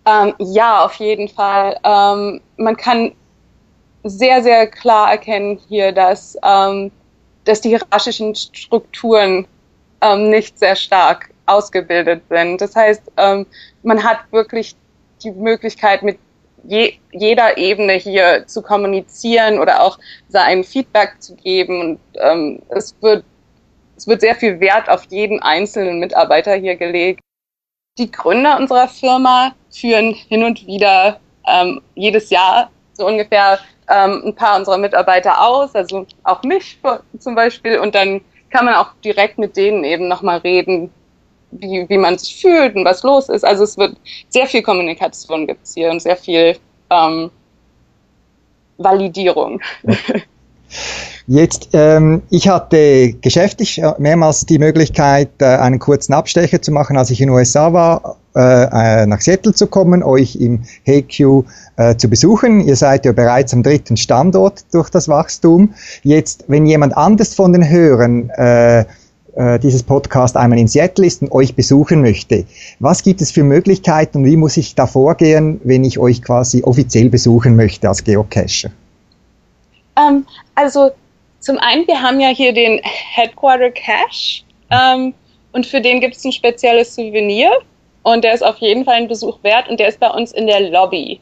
Ähm, 0.06 0.34
ja, 0.40 0.86
auf 0.86 0.94
jeden 0.96 1.28
Fall. 1.28 1.78
Ähm, 1.84 2.40
man 2.56 2.78
kann 2.78 3.12
sehr, 4.06 4.42
sehr 4.42 4.68
klar 4.68 5.12
erkennen 5.12 5.60
hier, 5.68 5.92
dass, 5.92 6.38
ähm, 6.44 6.92
dass 7.44 7.60
die 7.60 7.70
hierarchischen 7.70 8.34
Strukturen 8.36 9.46
ähm, 10.00 10.30
nicht 10.30 10.58
sehr 10.58 10.78
stark 10.78 11.30
ausgebildet 11.48 12.22
sind. 12.30 12.62
Das 12.62 12.76
heißt, 12.76 13.04
ähm, 13.18 13.46
man 13.84 14.04
hat 14.04 14.20
wirklich 14.32 14.76
die 15.24 15.32
Möglichkeit, 15.32 16.04
mit 16.04 16.20
je, 16.64 16.94
jeder 17.12 17.58
Ebene 17.58 17.94
hier 17.94 18.46
zu 18.46 18.62
kommunizieren 18.62 19.60
oder 19.60 19.82
auch 19.82 19.98
sein 20.30 20.64
Feedback 20.64 21.16
zu 21.20 21.36
geben. 21.36 21.82
Und 21.82 22.00
ähm, 22.22 22.62
es 22.70 22.96
wird 23.02 23.24
es 23.98 24.08
wird 24.08 24.22
sehr 24.22 24.36
viel 24.36 24.60
Wert 24.60 24.90
auf 24.90 25.06
jeden 25.10 25.42
einzelnen 25.42 26.00
Mitarbeiter 26.00 26.54
hier 26.54 26.76
gelegt. 26.76 27.20
Die 27.98 28.12
Gründer 28.12 28.58
unserer 28.58 28.88
Firma 28.88 29.56
führen 29.72 30.14
hin 30.14 30.44
und 30.44 30.68
wieder 30.68 31.20
ähm, 31.48 31.82
jedes 31.96 32.30
Jahr 32.30 32.70
so 32.94 33.08
ungefähr 33.08 33.60
ähm, 33.90 34.22
ein 34.24 34.36
paar 34.36 34.58
unserer 34.58 34.78
Mitarbeiter 34.78 35.42
aus, 35.42 35.74
also 35.74 36.06
auch 36.24 36.44
mich 36.44 36.80
zum 37.18 37.34
Beispiel. 37.34 37.80
Und 37.80 37.96
dann 37.96 38.22
kann 38.52 38.66
man 38.66 38.76
auch 38.76 38.94
direkt 39.04 39.40
mit 39.40 39.58
denen 39.58 39.84
eben 39.84 40.08
nochmal 40.08 40.38
reden, 40.40 40.92
wie, 41.60 41.86
wie 41.88 41.98
man 41.98 42.18
sich 42.18 42.40
fühlt 42.42 42.76
und 42.76 42.86
was 42.86 43.04
los 43.04 43.30
ist. 43.30 43.46
Also 43.46 43.64
es 43.64 43.78
wird 43.78 43.96
sehr 44.30 44.48
viel 44.48 44.62
Kommunikation 44.62 45.48
gibt 45.48 45.68
hier 45.68 45.92
und 45.92 46.02
sehr 46.02 46.18
viel 46.18 46.58
ähm, 46.90 47.30
Validierung. 48.78 49.62
Jetzt, 51.30 51.70
ähm, 51.74 52.22
ich 52.30 52.48
hatte 52.48 53.14
geschäftlich 53.22 53.82
mehrmals 53.98 54.46
die 54.46 54.60
Möglichkeit, 54.60 55.30
äh, 55.40 55.46
einen 55.46 55.80
kurzen 55.80 56.14
Abstecher 56.14 56.62
zu 56.62 56.72
machen, 56.72 56.98
als 56.98 57.10
ich 57.10 57.20
in 57.20 57.28
den 57.28 57.36
USA 57.36 57.74
war, 57.74 58.18
äh, 58.34 59.02
äh, 59.02 59.06
nach 59.06 59.20
Seattle 59.20 59.54
zu 59.54 59.68
kommen, 59.68 60.04
euch 60.04 60.38
im 60.38 60.62
HQ 60.86 61.44
äh, 61.76 61.96
zu 61.98 62.10
besuchen. 62.10 62.62
Ihr 62.62 62.78
seid 62.78 63.06
ja 63.06 63.12
bereits 63.12 63.54
am 63.54 63.62
dritten 63.62 63.98
Standort 63.98 64.64
durch 64.74 64.90
das 64.90 65.10
Wachstum. 65.10 65.74
Jetzt, 66.04 66.46
wenn 66.48 66.66
jemand 66.66 66.96
anders 66.96 67.34
von 67.34 67.52
den 67.52 67.68
Hörern 67.68 68.30
äh, 69.38 69.60
dieses 69.60 69.84
Podcast 69.84 70.36
einmal 70.36 70.58
in 70.58 70.68
Seattle 70.68 71.06
ist 71.06 71.22
und 71.22 71.32
euch 71.32 71.54
besuchen 71.54 72.02
möchte, 72.02 72.46
was 72.80 73.04
gibt 73.04 73.22
es 73.22 73.32
für 73.32 73.44
Möglichkeiten 73.44 74.18
und 74.18 74.26
wie 74.26 74.36
muss 74.36 74.58
ich 74.58 74.74
da 74.74 74.88
vorgehen, 74.88 75.62
wenn 75.64 75.84
ich 75.84 76.00
euch 76.00 76.24
quasi 76.24 76.64
offiziell 76.64 77.10
besuchen 77.10 77.56
möchte 77.56 77.88
als 77.88 78.04
Geocacher? 78.04 78.72
Ähm, 79.96 80.26
also 80.56 80.90
zum 81.40 81.60
einen, 81.60 81.86
wir 81.88 82.02
haben 82.02 82.20
ja 82.20 82.30
hier 82.30 82.52
den 82.52 82.82
Headquarter 82.84 83.70
Cache 83.70 84.44
ähm, 84.72 85.14
und 85.52 85.68
für 85.68 85.82
den 85.82 86.02
gibt 86.02 86.16
es 86.16 86.26
ein 86.26 86.32
spezielles 86.32 86.96
Souvenir 86.96 87.52
und 88.02 88.24
der 88.24 88.34
ist 88.34 88.44
auf 88.44 88.58
jeden 88.58 88.86
Fall 88.86 88.96
ein 88.96 89.08
Besuch 89.08 89.38
wert 89.44 89.70
und 89.70 89.80
der 89.80 89.90
ist 89.90 90.00
bei 90.00 90.10
uns 90.10 90.32
in 90.32 90.48
der 90.48 90.72
Lobby. 90.72 91.20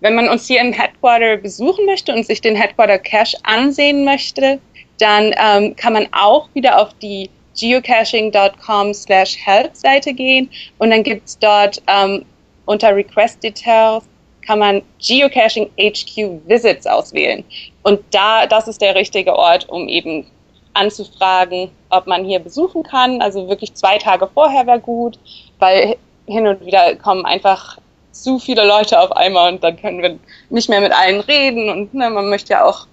Wenn 0.00 0.14
man 0.14 0.28
uns 0.28 0.46
hier 0.46 0.60
im 0.60 0.72
Headquarter 0.72 1.36
besuchen 1.36 1.84
möchte 1.84 2.14
und 2.14 2.24
sich 2.24 2.40
den 2.40 2.56
Headquarter 2.56 2.98
Cache 2.98 3.36
ansehen 3.42 4.04
möchte, 4.04 4.58
dann 4.98 5.34
ähm, 5.38 5.76
kann 5.76 5.92
man 5.92 6.06
auch 6.12 6.48
wieder 6.54 6.80
auf 6.80 6.90
die 7.02 7.30
geocaching.com 7.58 8.92
slash 8.92 9.36
help 9.44 9.74
Seite 9.74 10.12
gehen 10.12 10.50
und 10.78 10.90
dann 10.90 11.02
gibt 11.02 11.26
es 11.28 11.38
dort 11.38 11.82
ähm, 11.86 12.24
unter 12.66 12.94
Request 12.94 13.42
Details 13.42 14.04
kann 14.46 14.58
man 14.60 14.82
Geocaching 15.04 15.70
HQ 15.76 16.46
Visits 16.46 16.86
auswählen. 16.86 17.44
Und 17.82 18.00
da, 18.12 18.46
das 18.46 18.68
ist 18.68 18.80
der 18.80 18.94
richtige 18.94 19.34
Ort, 19.34 19.68
um 19.68 19.88
eben 19.88 20.26
anzufragen, 20.72 21.70
ob 21.90 22.06
man 22.06 22.24
hier 22.24 22.38
besuchen 22.38 22.82
kann. 22.82 23.20
Also 23.20 23.48
wirklich 23.48 23.74
zwei 23.74 23.98
Tage 23.98 24.28
vorher 24.32 24.66
wäre 24.66 24.80
gut, 24.80 25.18
weil 25.58 25.96
hin 26.26 26.46
und 26.46 26.64
wieder 26.64 26.94
kommen 26.96 27.24
einfach 27.24 27.78
zu 28.12 28.38
viele 28.38 28.66
Leute 28.66 29.00
auf 29.00 29.12
einmal 29.12 29.52
und 29.52 29.62
dann 29.62 29.76
können 29.76 30.02
wir 30.02 30.18
nicht 30.48 30.68
mehr 30.68 30.80
mit 30.80 30.92
allen 30.92 31.20
reden 31.20 31.68
und 31.68 31.92
ne, 31.92 32.08
man 32.08 32.30
möchte 32.30 32.54
ja 32.54 32.64
auch 32.64 32.86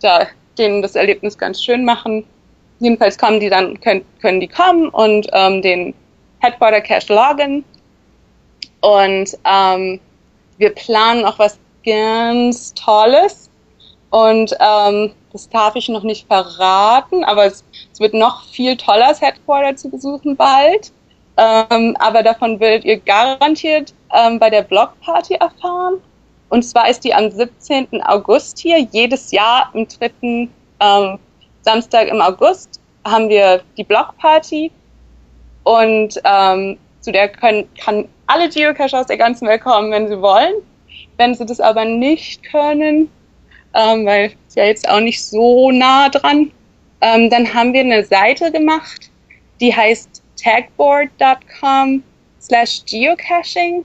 da 0.00 0.26
denen 0.58 0.82
das 0.82 0.94
Erlebnis 0.94 1.36
ganz 1.36 1.62
schön 1.62 1.84
machen. 1.84 2.24
Jedenfalls 2.80 3.18
kommen 3.18 3.40
die 3.40 3.48
dann, 3.48 3.80
können, 3.80 4.04
können 4.20 4.40
die 4.40 4.48
kommen 4.48 4.88
und 4.88 5.28
ähm, 5.32 5.62
den 5.62 5.94
Headquarter 6.40 6.80
Cache 6.80 7.14
loggen 7.14 7.64
und 8.80 9.38
ähm, 9.44 10.00
wir 10.58 10.70
planen 10.70 11.24
auch 11.24 11.38
was 11.38 11.58
ganz 11.84 12.74
Tolles 12.74 13.50
und 14.10 14.54
ähm, 14.60 15.12
das 15.32 15.48
darf 15.48 15.74
ich 15.74 15.88
noch 15.88 16.04
nicht 16.04 16.26
verraten, 16.28 17.24
aber 17.24 17.46
es, 17.46 17.64
es 17.92 17.98
wird 17.98 18.14
noch 18.14 18.44
viel 18.44 18.76
toller, 18.76 19.08
das 19.08 19.20
Headquarter 19.20 19.74
zu 19.74 19.90
besuchen 19.90 20.36
bald. 20.36 20.92
Ähm, 21.36 21.96
aber 21.98 22.22
davon 22.22 22.60
werdet 22.60 22.84
ihr 22.84 22.98
garantiert 22.98 23.92
ähm, 24.12 24.38
bei 24.38 24.50
der 24.50 24.62
Blogparty 24.62 25.34
erfahren. 25.34 25.94
Und 26.54 26.62
zwar 26.62 26.88
ist 26.88 27.02
die 27.02 27.12
am 27.12 27.32
17. 27.32 28.00
August 28.04 28.60
hier. 28.60 28.78
Jedes 28.92 29.32
Jahr 29.32 29.70
am 29.74 29.88
dritten 29.88 30.48
ähm, 30.78 31.18
Samstag 31.62 32.06
im 32.06 32.20
August 32.20 32.80
haben 33.04 33.28
wir 33.28 33.60
die 33.76 33.82
Blogparty. 33.82 34.70
Und 35.64 36.20
ähm, 36.24 36.78
zu 37.00 37.10
der 37.10 37.30
können, 37.30 37.68
kann 37.84 38.08
alle 38.28 38.48
Geocacher 38.48 39.00
aus 39.00 39.06
der 39.06 39.16
ganzen 39.16 39.48
Welt 39.48 39.62
kommen, 39.62 39.90
wenn 39.90 40.06
sie 40.06 40.22
wollen. 40.22 40.54
Wenn 41.16 41.34
sie 41.34 41.44
das 41.44 41.58
aber 41.58 41.84
nicht 41.84 42.44
können, 42.44 43.10
ähm, 43.74 44.06
weil 44.06 44.32
es 44.46 44.54
ja 44.54 44.64
jetzt 44.64 44.88
auch 44.88 45.00
nicht 45.00 45.24
so 45.24 45.72
nah 45.72 46.08
dran, 46.08 46.52
ähm, 47.00 47.30
dann 47.30 47.52
haben 47.52 47.72
wir 47.72 47.80
eine 47.80 48.04
Seite 48.04 48.52
gemacht, 48.52 49.10
die 49.60 49.74
heißt 49.74 50.22
tagboard.com 50.40 52.04
slash 52.40 52.84
geocaching 52.88 53.84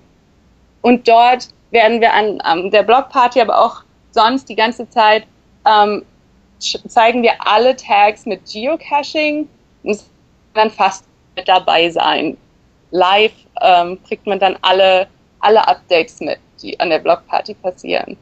und 0.83 1.07
dort 1.07 1.49
werden 1.71 2.01
wir 2.01 2.13
an, 2.13 2.41
an 2.41 2.71
der 2.71 2.83
Blogparty, 2.83 3.41
aber 3.41 3.59
auch 3.59 3.83
sonst 4.11 4.49
die 4.49 4.55
ganze 4.55 4.89
Zeit 4.89 5.25
ähm, 5.65 6.05
zeigen 6.87 7.23
wir 7.23 7.33
alle 7.39 7.75
Tags 7.75 8.25
mit 8.25 8.41
Geocaching 8.51 9.47
und 9.83 10.03
dann 10.53 10.69
fast 10.69 11.05
mit 11.35 11.47
dabei 11.47 11.89
sein 11.89 12.37
live 12.91 13.33
ähm, 13.61 13.99
kriegt 14.03 14.25
man 14.25 14.39
dann 14.39 14.57
alle, 14.61 15.07
alle 15.39 15.67
Updates 15.67 16.19
mit, 16.19 16.39
die 16.61 16.79
an 16.79 16.89
der 16.89 16.99
Blogparty 16.99 17.53
passieren. 17.55 18.17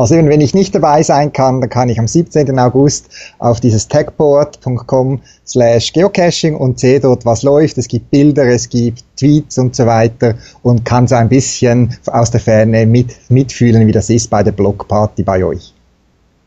Also 0.00 0.14
eben, 0.14 0.30
wenn 0.30 0.40
ich 0.40 0.54
nicht 0.54 0.74
dabei 0.74 1.02
sein 1.02 1.30
kann, 1.30 1.60
dann 1.60 1.68
kann 1.68 1.90
ich 1.90 1.98
am 1.98 2.08
17. 2.08 2.58
August 2.58 3.10
auf 3.38 3.60
dieses 3.60 3.86
tagboard.com 3.86 5.20
slash 5.46 5.92
geocaching 5.92 6.56
und 6.56 6.80
sehe 6.80 7.00
dort, 7.00 7.26
was 7.26 7.42
läuft. 7.42 7.76
Es 7.76 7.86
gibt 7.86 8.10
Bilder, 8.10 8.46
es 8.46 8.70
gibt 8.70 9.04
Tweets 9.18 9.58
und 9.58 9.76
so 9.76 9.84
weiter 9.84 10.36
und 10.62 10.86
kann 10.86 11.06
so 11.06 11.16
ein 11.16 11.28
bisschen 11.28 11.98
aus 12.06 12.30
der 12.30 12.40
Ferne 12.40 12.86
mit, 12.86 13.14
mitfühlen, 13.28 13.86
wie 13.86 13.92
das 13.92 14.08
ist 14.08 14.30
bei 14.30 14.42
der 14.42 14.52
Blogparty 14.52 15.22
bei 15.22 15.44
euch. 15.44 15.74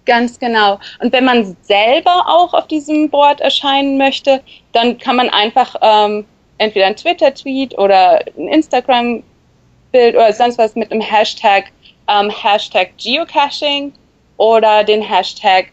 Ganz 0.08 0.40
genau. 0.40 0.80
Und 1.00 1.14
wenn 1.14 1.24
man 1.24 1.56
selber 1.62 2.26
auch 2.26 2.56
auf 2.56 2.66
diesem 2.66 3.12
Board 3.12 3.40
erscheinen 3.40 4.00
möchte, 4.00 4.42
dann 4.72 4.98
kann 4.98 5.16
man 5.16 5.30
einfach 5.30 5.76
ähm, 5.80 6.26
entweder 6.58 6.88
ein 6.88 6.96
Twitter-Tweet 6.96 7.78
oder 7.78 8.20
ein 8.36 8.48
Instagram-Bild 8.48 10.16
oder 10.16 10.34
sonst 10.34 10.58
was 10.58 10.74
mit 10.74 10.92
dem 10.92 11.02
Hashtag, 11.02 11.66
ähm, 12.08 12.30
Hashtag 12.30 12.90
Geocaching 12.98 13.94
oder 14.38 14.84
den 14.84 15.02
Hashtag 15.02 15.68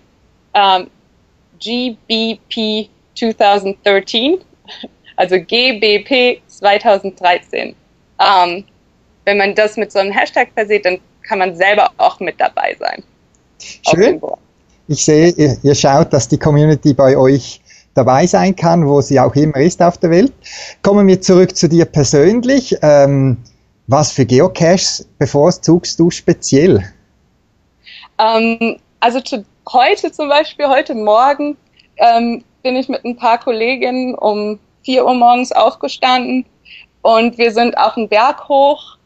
ähm, 0.54 0.88
GBP 1.58 2.88
2013, 3.14 4.38
also 5.16 5.36
GBP 5.36 6.40
2013. 6.46 7.74
Ähm, 8.18 8.64
wenn 9.24 9.38
man 9.38 9.54
das 9.54 9.76
mit 9.76 9.92
so 9.92 9.98
einem 9.98 10.12
Hashtag 10.12 10.48
versieht, 10.54 10.84
dann 10.84 10.98
kann 11.22 11.38
man 11.38 11.54
selber 11.54 11.90
auch 11.98 12.18
mit 12.20 12.40
dabei 12.40 12.76
sein. 12.78 13.02
Schön. 13.88 14.20
Ich 14.88 15.04
sehe, 15.04 15.28
ihr, 15.28 15.56
ihr 15.62 15.74
schaut, 15.74 16.12
dass 16.12 16.26
die 16.26 16.38
Community 16.38 16.94
bei 16.94 17.16
euch 17.16 17.60
dabei 17.94 18.26
sein 18.26 18.56
kann, 18.56 18.86
wo 18.86 19.00
sie 19.00 19.20
auch 19.20 19.34
immer 19.34 19.56
ist 19.56 19.82
auf 19.82 19.98
der 19.98 20.10
Welt. 20.10 20.32
Kommen 20.82 21.06
wir 21.06 21.20
zurück 21.20 21.56
zu 21.56 21.68
dir 21.68 21.84
persönlich. 21.84 22.76
Ähm, 22.82 23.36
was 23.90 24.12
für 24.12 24.24
Geocaches 24.24 25.08
bevorzugst 25.18 25.98
du 25.98 26.10
speziell? 26.10 26.84
Ähm, 28.18 28.78
also 29.00 29.20
zu, 29.20 29.44
heute 29.68 30.12
zum 30.12 30.28
Beispiel, 30.28 30.68
heute 30.68 30.94
Morgen 30.94 31.56
ähm, 31.96 32.44
bin 32.62 32.76
ich 32.76 32.88
mit 32.88 33.04
ein 33.04 33.16
paar 33.16 33.38
Kolleginnen 33.38 34.14
um 34.14 34.60
4 34.84 35.04
Uhr 35.04 35.14
morgens 35.14 35.50
aufgestanden 35.50 36.46
und 37.02 37.36
wir 37.36 37.52
sind 37.52 37.76
auf 37.76 37.94
den 37.94 38.08
Berg 38.08 38.48
hoch 38.48 38.96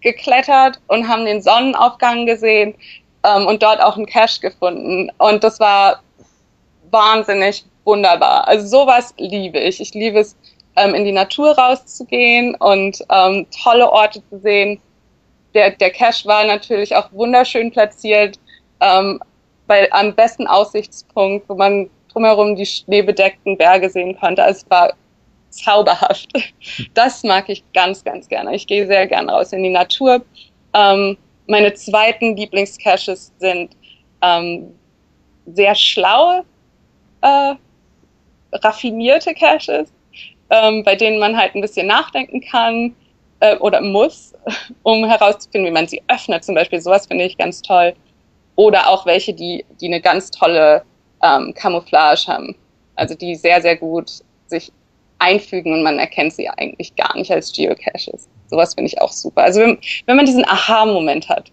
geklettert 0.00 0.80
und 0.86 1.06
haben 1.06 1.26
den 1.26 1.42
Sonnenaufgang 1.42 2.24
gesehen 2.24 2.74
ähm, 3.24 3.46
und 3.46 3.62
dort 3.62 3.82
auch 3.82 3.96
einen 3.96 4.06
Cache 4.06 4.40
gefunden. 4.40 5.10
Und 5.18 5.44
das 5.44 5.60
war 5.60 6.02
wahnsinnig 6.90 7.66
wunderbar. 7.84 8.48
Also 8.48 8.66
sowas 8.66 9.12
liebe 9.18 9.58
ich. 9.58 9.82
Ich 9.82 9.92
liebe 9.92 10.20
es, 10.20 10.34
ähm, 10.80 10.94
in 10.94 11.04
die 11.04 11.12
Natur 11.12 11.52
rauszugehen 11.56 12.54
und 12.56 13.04
ähm, 13.10 13.46
tolle 13.62 13.90
Orte 13.90 14.22
zu 14.30 14.38
sehen. 14.40 14.80
Der, 15.54 15.70
der 15.70 15.90
Cache 15.90 16.26
war 16.26 16.44
natürlich 16.44 16.94
auch 16.94 17.12
wunderschön 17.12 17.70
platziert, 17.70 18.38
ähm, 18.80 19.20
bei, 19.66 19.90
am 19.92 20.14
besten 20.14 20.46
Aussichtspunkt, 20.46 21.48
wo 21.48 21.54
man 21.54 21.90
drumherum 22.12 22.56
die 22.56 22.66
schneebedeckten 22.66 23.56
Berge 23.56 23.88
sehen 23.90 24.18
konnte. 24.18 24.42
Also 24.42 24.62
es 24.64 24.70
war 24.70 24.92
zauberhaft. 25.50 26.28
Das 26.94 27.22
mag 27.22 27.48
ich 27.48 27.62
ganz, 27.72 28.04
ganz 28.04 28.28
gerne. 28.28 28.54
Ich 28.54 28.66
gehe 28.66 28.86
sehr 28.86 29.06
gerne 29.06 29.30
raus 29.30 29.52
in 29.52 29.62
die 29.62 29.70
Natur. 29.70 30.22
Ähm, 30.74 31.16
meine 31.46 31.74
zweiten 31.74 32.36
Lieblingscaches 32.36 33.32
sind 33.38 33.76
ähm, 34.22 34.72
sehr 35.46 35.74
schlaue, 35.74 36.44
äh, 37.22 37.54
raffinierte 38.52 39.34
Caches, 39.34 39.92
ähm, 40.50 40.82
bei 40.84 40.96
denen 40.96 41.18
man 41.18 41.36
halt 41.36 41.54
ein 41.54 41.60
bisschen 41.60 41.86
nachdenken 41.86 42.40
kann 42.40 42.94
äh, 43.40 43.56
oder 43.56 43.80
muss, 43.80 44.32
um 44.82 45.04
herauszufinden, 45.04 45.70
wie 45.70 45.74
man 45.74 45.88
sie 45.88 46.02
öffnet. 46.08 46.44
Zum 46.44 46.54
Beispiel 46.54 46.80
sowas 46.80 47.06
finde 47.06 47.24
ich 47.24 47.38
ganz 47.38 47.62
toll. 47.62 47.94
Oder 48.56 48.88
auch 48.88 49.06
welche, 49.06 49.32
die, 49.32 49.64
die 49.80 49.86
eine 49.86 50.00
ganz 50.00 50.30
tolle 50.30 50.82
ähm, 51.22 51.54
Camouflage 51.54 52.26
haben. 52.26 52.54
Also 52.96 53.14
die 53.14 53.34
sehr, 53.34 53.62
sehr 53.62 53.76
gut 53.76 54.10
sich 54.46 54.72
einfügen 55.18 55.72
und 55.72 55.82
man 55.82 55.98
erkennt 55.98 56.32
sie 56.32 56.48
eigentlich 56.48 56.96
gar 56.96 57.16
nicht 57.16 57.30
als 57.30 57.52
Geocaches. 57.52 58.28
Sowas 58.48 58.74
finde 58.74 58.88
ich 58.88 59.00
auch 59.00 59.12
super. 59.12 59.42
Also 59.42 59.60
wenn, 59.60 59.78
wenn 60.06 60.16
man 60.16 60.26
diesen 60.26 60.44
Aha-Moment 60.44 61.28
hat, 61.28 61.52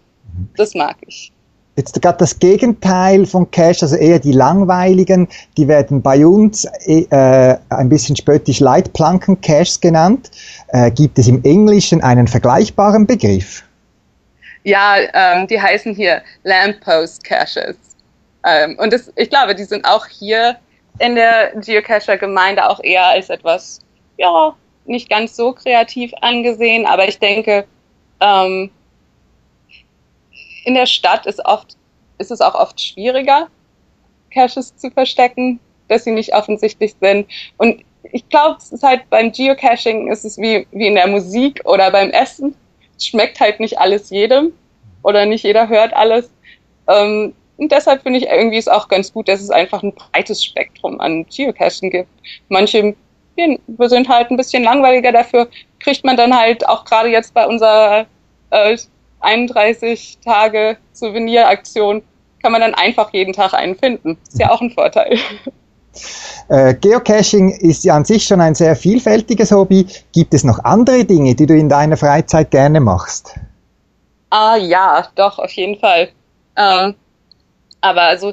das 0.56 0.74
mag 0.74 0.96
ich. 1.06 1.32
Jetzt 1.78 2.02
gerade 2.02 2.18
das 2.18 2.36
Gegenteil 2.40 3.24
von 3.24 3.48
Cache, 3.52 3.82
also 3.82 3.94
eher 3.94 4.18
die 4.18 4.32
langweiligen, 4.32 5.28
die 5.56 5.68
werden 5.68 6.02
bei 6.02 6.26
uns 6.26 6.64
äh, 6.86 7.56
ein 7.68 7.88
bisschen 7.88 8.16
spöttisch 8.16 8.58
Leitplanken-Caches 8.58 9.80
genannt. 9.80 10.28
Äh, 10.72 10.90
gibt 10.90 11.20
es 11.20 11.28
im 11.28 11.44
Englischen 11.44 12.02
einen 12.02 12.26
vergleichbaren 12.26 13.06
Begriff? 13.06 13.62
Ja, 14.64 14.96
ähm, 15.14 15.46
die 15.46 15.62
heißen 15.62 15.94
hier 15.94 16.22
Lamppost-Caches. 16.42 17.76
Ähm, 18.44 18.76
und 18.80 18.92
das, 18.92 19.12
ich 19.14 19.30
glaube, 19.30 19.54
die 19.54 19.62
sind 19.62 19.84
auch 19.84 20.06
hier 20.06 20.56
in 20.98 21.14
der 21.14 21.52
Geocacher-Gemeinde 21.60 22.68
auch 22.68 22.82
eher 22.82 23.06
als 23.06 23.30
etwas, 23.30 23.78
ja, 24.16 24.52
nicht 24.84 25.08
ganz 25.08 25.36
so 25.36 25.52
kreativ 25.52 26.10
angesehen, 26.22 26.86
aber 26.86 27.06
ich 27.06 27.20
denke, 27.20 27.66
ähm, 28.20 28.72
in 30.68 30.74
der 30.74 30.84
Stadt 30.84 31.24
ist 31.24 31.42
oft, 31.46 31.78
ist 32.18 32.30
es 32.30 32.42
auch 32.42 32.54
oft 32.54 32.78
schwieriger, 32.78 33.48
Caches 34.30 34.76
zu 34.76 34.90
verstecken, 34.90 35.60
dass 35.88 36.04
sie 36.04 36.10
nicht 36.10 36.34
offensichtlich 36.34 36.94
sind. 37.00 37.26
Und 37.56 37.82
ich 38.12 38.28
glaube, 38.28 38.58
es 38.58 38.70
ist 38.70 38.82
halt 38.82 39.08
beim 39.08 39.32
Geocaching 39.32 40.12
ist 40.12 40.26
es 40.26 40.36
wie, 40.36 40.66
wie 40.72 40.86
in 40.86 40.94
der 40.94 41.06
Musik 41.06 41.62
oder 41.64 41.90
beim 41.90 42.10
Essen. 42.10 42.54
Es 42.98 43.06
schmeckt 43.06 43.40
halt 43.40 43.60
nicht 43.60 43.78
alles 43.78 44.10
jedem 44.10 44.52
oder 45.02 45.24
nicht 45.24 45.42
jeder 45.42 45.68
hört 45.68 45.94
alles. 45.94 46.30
Ähm, 46.86 47.32
und 47.56 47.72
deshalb 47.72 48.02
finde 48.02 48.18
ich 48.18 48.26
irgendwie 48.26 48.58
es 48.58 48.68
auch 48.68 48.88
ganz 48.88 49.10
gut, 49.10 49.26
dass 49.26 49.40
es 49.40 49.50
einfach 49.50 49.82
ein 49.82 49.94
breites 49.94 50.44
Spektrum 50.44 51.00
an 51.00 51.24
Geocaching 51.34 51.90
gibt. 51.90 52.10
Manche 52.50 52.94
wir 53.36 53.88
sind 53.88 54.08
halt 54.08 54.32
ein 54.32 54.36
bisschen 54.36 54.64
langweiliger 54.64 55.12
dafür, 55.12 55.48
kriegt 55.78 56.04
man 56.04 56.16
dann 56.16 56.36
halt 56.36 56.68
auch 56.68 56.84
gerade 56.84 57.08
jetzt 57.08 57.32
bei 57.34 57.46
unserer 57.46 58.06
äh, 58.50 58.76
31 59.20 60.18
Tage 60.24 60.76
Souveniraktion 60.92 62.02
kann 62.42 62.52
man 62.52 62.60
dann 62.60 62.74
einfach 62.74 63.12
jeden 63.12 63.32
Tag 63.32 63.52
einen 63.54 63.76
finden. 63.76 64.16
Ist 64.28 64.38
ja 64.38 64.50
auch 64.50 64.60
ein 64.60 64.70
Vorteil. 64.70 65.18
Äh, 66.48 66.74
Geocaching 66.74 67.50
ist 67.50 67.84
ja 67.84 67.94
an 67.94 68.04
sich 68.04 68.24
schon 68.24 68.40
ein 68.40 68.54
sehr 68.54 68.74
vielfältiges 68.76 69.52
Hobby. 69.52 69.86
Gibt 70.12 70.32
es 70.32 70.44
noch 70.44 70.64
andere 70.64 71.04
Dinge, 71.04 71.34
die 71.34 71.46
du 71.46 71.54
in 71.54 71.68
deiner 71.68 71.96
Freizeit 71.96 72.50
gerne 72.50 72.80
machst? 72.80 73.34
Ah 74.30 74.56
ja, 74.56 75.08
doch, 75.14 75.38
auf 75.38 75.50
jeden 75.52 75.78
Fall. 75.78 76.10
Ähm, 76.56 76.94
aber 77.80 78.02
also 78.02 78.32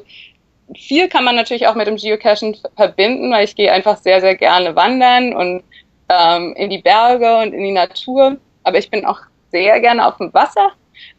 viel 0.76 1.08
kann 1.10 1.24
man 1.24 1.36
natürlich 1.36 1.67
auch 1.67 1.76
mit 1.76 1.88
dem 1.88 1.98
Geocachen 1.98 2.58
verbinden, 2.76 3.32
weil 3.32 3.45
ich 3.45 3.56
gehe 3.56 3.71
einfach 3.71 3.98
sehr, 3.98 4.21
sehr 4.21 4.36
gerne 4.36 4.76
wandern 4.76 5.34
und 5.34 5.63
ähm, 6.10 6.54
in 6.56 6.69
die 6.69 6.82
Berge 6.82 7.38
und 7.38 7.54
in 7.54 7.63
die 7.63 7.71
Natur. 7.71 8.38
Aber 8.63 8.78
ich 8.78 8.89
bin 8.89 9.06
auch 9.06 9.19
sehr 9.56 9.80
gerne 9.80 10.06
auf 10.06 10.18
dem 10.18 10.34
Wasser. 10.34 10.72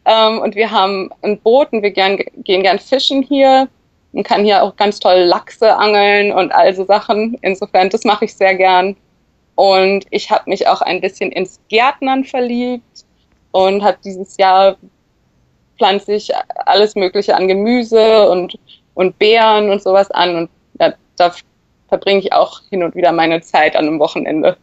Ähm, 0.05 0.39
und 0.39 0.55
wir 0.55 0.69
haben 0.69 1.09
ein 1.23 1.39
Boot 1.39 1.71
und 1.71 1.81
wir 1.81 1.91
gern, 1.91 2.17
gehen 2.43 2.61
gern 2.61 2.77
fischen 2.77 3.23
hier. 3.23 3.67
Man 4.13 4.23
kann 4.23 4.45
hier 4.45 4.61
auch 4.61 4.75
ganz 4.75 4.99
toll 4.99 5.21
Lachse 5.21 5.75
angeln 5.75 6.31
und 6.31 6.51
all 6.51 6.73
so 6.75 6.85
Sachen. 6.85 7.35
Insofern, 7.41 7.89
das 7.89 8.03
mache 8.03 8.25
ich 8.25 8.35
sehr 8.35 8.55
gern. 8.55 8.95
Und 9.55 10.05
ich 10.11 10.29
habe 10.29 10.49
mich 10.49 10.67
auch 10.67 10.81
ein 10.81 11.01
bisschen 11.01 11.31
ins 11.31 11.59
Gärtnern 11.67 12.23
verliebt 12.23 13.05
und 13.51 13.83
habe 13.83 13.97
dieses 14.05 14.37
Jahr 14.37 14.77
pflanze 15.77 16.13
ich 16.13 16.31
alles 16.65 16.95
Mögliche 16.95 17.35
an 17.35 17.47
Gemüse 17.47 18.29
und, 18.29 18.57
und 18.93 19.17
Beeren 19.17 19.71
und 19.71 19.81
sowas 19.81 20.11
an. 20.11 20.35
Und 20.35 20.49
ja, 20.79 20.93
da 21.17 21.33
verbringe 21.87 22.19
ich 22.19 22.33
auch 22.33 22.61
hin 22.69 22.83
und 22.83 22.93
wieder 22.93 23.11
meine 23.11 23.41
Zeit 23.41 23.75
an 23.75 23.87
einem 23.87 23.99
Wochenende. 23.99 24.57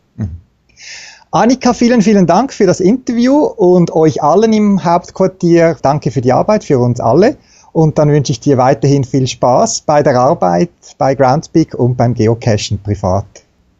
Annika, 1.34 1.72
vielen, 1.74 2.00
vielen 2.00 2.28
Dank 2.28 2.52
für 2.52 2.64
das 2.64 2.78
Interview 2.78 3.38
und 3.38 3.90
euch 3.90 4.22
allen 4.22 4.52
im 4.52 4.84
Hauptquartier 4.84 5.76
danke 5.82 6.12
für 6.12 6.20
die 6.20 6.32
Arbeit, 6.32 6.62
für 6.62 6.78
uns 6.78 7.00
alle. 7.00 7.36
Und 7.72 7.98
dann 7.98 8.08
wünsche 8.08 8.30
ich 8.30 8.38
dir 8.38 8.56
weiterhin 8.56 9.02
viel 9.02 9.26
Spaß 9.26 9.80
bei 9.80 10.04
der 10.04 10.14
Arbeit, 10.14 10.70
bei 10.96 11.16
Groundspeak 11.16 11.74
und 11.74 11.96
beim 11.96 12.14
Geocachen 12.14 12.78
privat. 12.80 13.24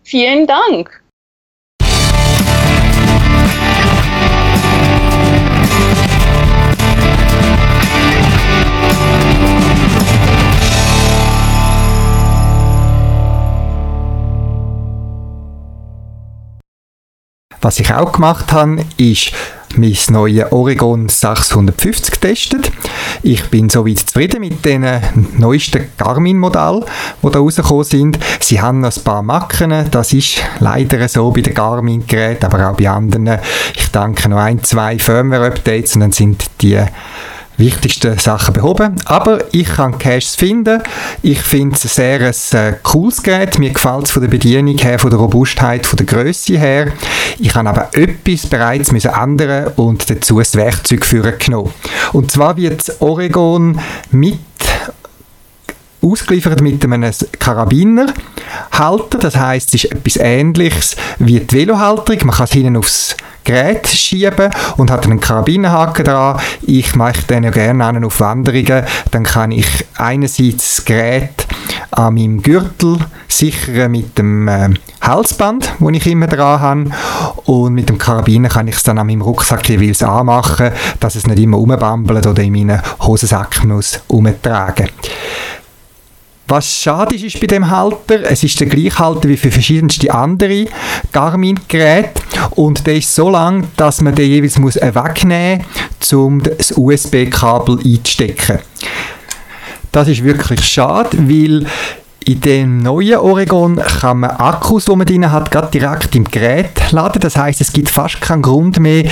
Vielen 0.03 0.49
Dank. 0.49 1.04
Was 17.65 17.81
ich 17.81 17.95
auch 17.95 18.13
gemacht 18.13 18.53
habe, 18.53 18.85
ist 18.99 19.33
mein 19.75 19.97
neues 20.11 20.53
Oregon 20.53 21.09
650 21.09 22.11
getestet. 22.11 22.71
Ich 23.23 23.43
bin 23.49 23.71
soweit 23.71 24.01
zufrieden 24.01 24.41
mit 24.41 24.63
den 24.67 24.87
neuesten 25.39 25.87
Garmin-Modellen, 25.97 26.85
die 27.23 27.31
da 27.31 27.39
rausgekommen 27.39 27.85
sind. 27.85 28.19
Sie 28.41 28.61
haben 28.61 28.81
noch 28.81 28.95
ein 28.95 29.03
paar 29.03 29.23
Macken, 29.23 29.73
das 29.91 30.13
ist 30.13 30.43
leider 30.61 31.09
so 31.09 31.31
bei 31.31 31.41
den 31.41 31.55
Garmin-Geräten, 31.55 32.45
aber 32.45 32.69
auch 32.69 32.77
bei 32.77 32.91
anderen. 32.91 33.39
Ich 33.75 33.91
denke 33.91 34.29
noch 34.29 34.41
ein, 34.41 34.63
zwei 34.63 34.99
Firmware-Updates 34.99 35.95
und 35.95 36.01
dann 36.03 36.13
sind 36.13 36.45
die 36.61 36.85
wichtigsten 37.57 38.19
Sachen 38.19 38.55
behoben. 38.55 38.97
Aber 39.05 39.45
ich 39.53 39.69
kann 39.69 39.99
Caches 39.99 40.35
finden. 40.35 40.83
Ich 41.23 41.41
finde 41.41 41.77
es 41.77 41.83
sehr 41.83 42.21
ein 42.21 42.75
äh, 42.75 42.77
cooles 42.83 43.23
Gerät. 43.23 43.59
Mir 43.59 43.71
gefällt 43.71 44.05
es 44.05 44.11
von 44.11 44.23
der 44.23 44.31
Bedienung 44.31 44.77
her, 44.79 44.99
von 44.99 45.11
der 45.11 45.19
Robustheit, 45.19 45.87
von 45.87 45.97
der 45.97 46.07
Größe 46.07 46.59
her. 46.59 46.93
Ich 47.39 47.55
habe 47.55 47.69
aber 47.69 47.91
etwas 47.93 48.47
bereits 48.47 48.93
müssen 48.93 49.13
ändern 49.13 49.73
und 49.77 50.09
dazu 50.09 50.39
das 50.39 50.55
Werkzeug 50.57 51.05
für 51.05 51.33
genommen. 51.33 51.73
Und 52.13 52.31
zwar 52.31 52.57
wird 52.57 53.01
Oregon 53.01 53.81
mit 54.11 54.39
ausgeliefert 56.05 56.61
mit 56.61 56.85
einem 56.85 57.11
Karabinerhalter. 57.39 59.19
Das 59.19 59.37
heißt, 59.37 59.75
es 59.75 59.85
ist 59.85 59.93
etwas 59.93 60.17
Ähnliches 60.17 60.97
wie 61.19 61.41
die 61.41 61.57
Velohalterung. 61.57 62.27
Man 62.27 62.37
kann 62.37 62.45
es 62.45 62.53
hinten 62.53 62.77
aufs 62.77 63.17
Gerät 63.45 63.87
schieben 63.87 64.51
und 64.77 64.91
hat 64.91 65.05
einen 65.05 65.21
Karabinerhaken 65.21 66.05
dran. 66.05 66.41
Ich 66.63 66.95
mache 66.95 67.23
den 67.29 67.45
ja 67.45 67.51
gerne 67.51 68.07
auf 68.07 68.21
Wanderungen. 68.21 68.85
Dann 69.11 69.23
kann 69.23 69.53
ich 69.53 69.67
einerseits 69.97 70.77
das 70.77 70.85
Gerät 70.85 71.47
an 71.91 72.15
meinem 72.15 72.43
Gürtel 72.43 72.99
sichern 73.29 73.93
mit 73.93 74.19
dem 74.19 74.49
äh, 74.49 74.71
Halsband, 75.01 75.75
das 75.79 75.93
ich 75.93 76.07
immer 76.07 76.27
dran 76.27 76.61
habe. 76.61 76.91
Und 77.45 77.75
mit 77.75 77.89
dem 77.89 77.99
Karabiner 77.99 78.49
kann 78.49 78.69
ich 78.69 78.77
es 78.77 78.83
dann 78.83 78.99
an 78.99 79.07
meinem 79.07 79.23
Rucksack 79.23 79.69
jeweils 79.69 80.03
anmachen, 80.03 80.71
dass 81.01 81.15
es 81.15 81.27
nicht 81.27 81.39
immer 81.39 81.57
rumbambelt 81.57 82.27
oder 82.27 82.43
in 82.43 82.53
meinen 82.53 82.81
Hosensack 83.01 83.65
muss 83.65 84.01
umtragen 84.09 84.89
muss. 84.97 85.11
Was 86.47 86.83
schade 86.83 87.15
ist, 87.15 87.25
ist 87.25 87.41
bei 87.41 87.47
dem 87.47 87.71
Halter, 87.71 88.23
es 88.31 88.45
ist 88.45 88.61
der 88.61 88.67
gleiche 88.67 88.99
Halter 88.99 89.29
wie 89.29 89.37
für 89.37 89.51
verschiedenste 89.51 90.13
andere 90.13 90.67
Garmin-Geräte 91.11 92.21
und 92.51 92.87
der 92.87 92.97
ist 92.97 93.15
so 93.15 93.31
lang, 93.31 93.69
dass 93.77 94.03
man 94.03 94.15
den 94.15 94.29
jeweils 94.29 94.59
muss 94.59 94.77
wegnehmen 94.77 95.65
muss, 95.99 96.13
um 96.13 96.43
das 96.43 96.73
USB-Kabel 96.73 97.79
einzustecken. 97.83 98.59
Das 99.91 100.09
ist 100.09 100.23
wirklich 100.23 100.63
schade, 100.65 101.17
weil 101.17 101.67
in 102.27 102.41
dem 102.41 102.79
neuen 102.79 103.19
Oregon 103.19 103.77
kann 103.77 104.21
man 104.21 104.31
Akkus, 104.31 104.87
die 104.87 104.97
man 104.97 105.07
drin 105.07 105.31
hat, 105.31 105.73
direkt 105.73 106.15
im 106.15 106.25
Gerät 106.25 106.91
laden. 106.91 107.21
Das 107.21 107.37
heißt, 107.37 107.61
es 107.61 107.73
gibt 107.73 107.89
fast 107.89 108.21
keinen 108.21 108.43
Grund 108.43 108.81
mehr, 108.81 109.05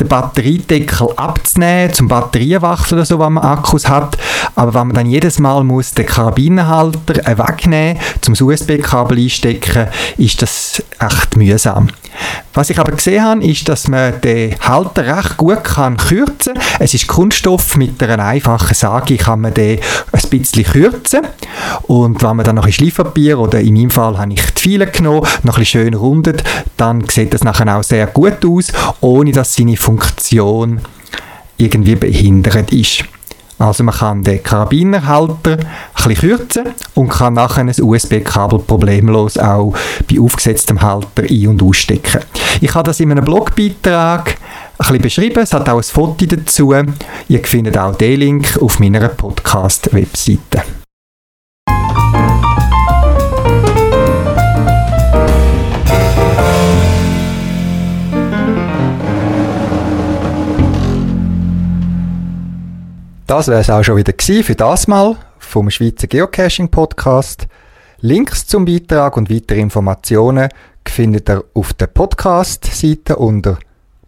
den 0.00 0.08
Batteriedeckel 0.08 1.08
abzunehmen, 1.16 1.92
zum 1.92 2.08
Batterienwachsen 2.08 2.98
oder 2.98 3.04
so, 3.04 3.18
wenn 3.18 3.34
man 3.34 3.44
Akkus 3.44 3.88
hat. 3.88 4.16
Aber 4.54 4.74
wenn 4.74 4.88
man 4.88 4.96
dann 4.96 5.06
jedes 5.06 5.38
Mal 5.38 5.64
muss 5.64 5.94
den 5.94 6.06
Karabinerhalter 6.06 7.26
äh, 7.26 7.38
wegnehmen 7.38 8.00
zum 8.20 8.34
USB-Kabel 8.34 9.18
einstecken, 9.18 9.88
ist 10.18 10.42
das 10.42 10.82
echt 10.98 11.36
mühsam. 11.36 11.88
Was 12.52 12.70
ich 12.70 12.78
aber 12.78 12.92
gesehen 12.92 13.24
habe, 13.24 13.44
ist, 13.44 13.68
dass 13.68 13.88
man 13.88 14.20
den 14.20 14.54
Halter 14.60 15.16
recht 15.16 15.36
gut 15.36 15.64
kann 15.64 15.96
kürzen 15.96 16.54
kann. 16.54 16.62
Es 16.78 16.94
ist 16.94 17.08
Kunststoff, 17.08 17.76
mit 17.76 18.00
einer 18.02 18.24
einfachen 18.24 18.74
Sage 18.74 19.16
kann 19.16 19.40
man 19.40 19.54
den 19.54 19.80
ein 20.12 20.30
bisschen 20.30 20.64
kürzen. 20.64 21.22
Und 21.82 22.22
wenn 22.22 22.36
man 22.36 22.44
dann 22.44 22.56
noch 22.56 22.66
ein 22.66 22.72
Schleifpapier 22.72 23.38
oder 23.38 23.60
in 23.60 23.74
meinem 23.74 23.90
Fall 23.90 24.18
habe 24.18 24.32
ich 24.32 24.52
die 24.52 24.60
Pfeile 24.60 24.86
genommen, 24.86 25.26
noch 25.42 25.56
ein 25.56 25.60
bisschen 25.60 25.82
schön 25.82 25.94
rundet, 25.94 26.44
dann 26.76 27.08
sieht 27.08 27.34
das 27.34 27.42
nachher 27.42 27.76
auch 27.76 27.82
sehr 27.82 28.06
gut 28.06 28.44
aus, 28.44 28.72
ohne 29.00 29.32
dass 29.32 29.54
seine 29.54 29.76
Funktion 29.84 30.80
irgendwie 31.58 31.94
behindert 31.94 32.72
ist. 32.72 33.04
Also 33.58 33.84
man 33.84 33.94
kann 33.94 34.24
den 34.24 34.42
Karabinerhalter 34.42 35.58
bisschen 35.94 36.14
kürzen 36.16 36.64
und 36.94 37.10
kann 37.10 37.34
nachher 37.34 37.60
ein 37.60 37.72
USB-Kabel 37.78 38.60
problemlos 38.60 39.36
auch 39.36 39.74
bei 40.10 40.18
aufgesetztem 40.18 40.80
Halter 40.80 41.24
ein- 41.30 41.48
und 41.48 41.62
ausstecken. 41.62 42.22
Ich 42.62 42.74
habe 42.74 42.86
das 42.86 43.00
in 43.00 43.10
einem 43.10 43.26
Blogbeitrag 43.26 44.30
ein 44.30 44.76
bisschen 44.78 45.02
beschrieben, 45.02 45.40
es 45.42 45.52
hat 45.52 45.68
auch 45.68 45.76
ein 45.76 45.82
Foto 45.82 46.24
dazu. 46.24 46.74
Ihr 47.28 47.44
findet 47.44 47.76
auch 47.76 47.94
den 47.94 48.20
Link 48.20 48.58
auf 48.60 48.80
meiner 48.80 49.08
Podcast-Webseite. 49.08 50.62
Das 63.26 63.48
wäre 63.48 63.60
es 63.60 63.70
auch 63.70 63.82
schon 63.82 63.96
wieder 63.96 64.12
für 64.18 64.54
das 64.54 64.86
Mal 64.86 65.16
vom 65.38 65.70
Schweizer 65.70 66.06
Geocaching 66.06 66.68
Podcast. 66.68 67.48
Links 68.00 68.46
zum 68.46 68.66
Beitrag 68.66 69.16
und 69.16 69.30
weitere 69.30 69.60
Informationen 69.60 70.50
findet 70.86 71.30
ihr 71.30 71.42
auf 71.54 71.72
der 71.72 71.86
Podcast-Seite 71.86 73.16
unter 73.16 73.56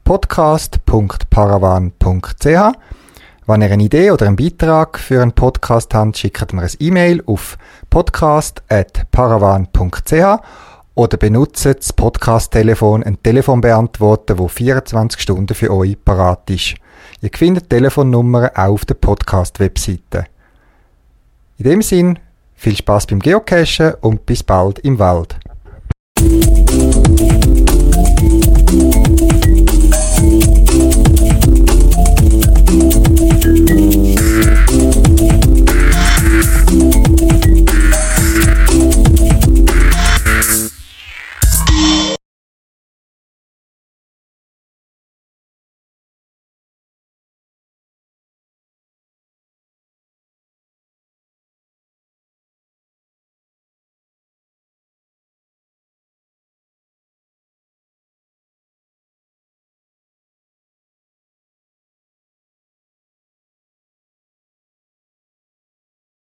podcast.paravan.ch. 0.04 2.76
Wenn 3.46 3.62
ihr 3.62 3.72
eine 3.72 3.84
Idee 3.84 4.10
oder 4.10 4.26
einen 4.26 4.36
Beitrag 4.36 4.98
für 4.98 5.22
einen 5.22 5.32
Podcast 5.32 5.94
habt, 5.94 6.18
schickt 6.18 6.52
mir 6.52 6.60
ein 6.60 6.70
E-Mail 6.78 7.22
auf 7.24 7.56
podcast.paravan.ch 7.88 10.42
oder 10.94 11.16
benutzt 11.16 11.64
das 11.64 11.94
Podcast-Telefon, 11.94 13.02
ein 13.02 13.22
Telefonbeantworter, 13.22 14.38
wo 14.38 14.48
24 14.48 15.22
Stunden 15.22 15.54
für 15.54 15.72
euch 15.72 15.96
parat 16.04 16.50
ist. 16.50 16.74
Ihr 17.22 17.30
findet 17.34 17.70
Telefonnummern 17.70 18.50
auch 18.54 18.72
auf 18.72 18.84
der 18.84 18.94
Podcast-Webseite. 18.94 20.26
In 21.58 21.64
dem 21.64 21.82
Sinn, 21.82 22.18
viel 22.54 22.76
Spaß 22.76 23.06
beim 23.06 23.20
Geocachen 23.20 23.94
und 24.00 24.26
bis 24.26 24.42
bald 24.42 24.78
im 24.80 24.98
Wald. 24.98 25.36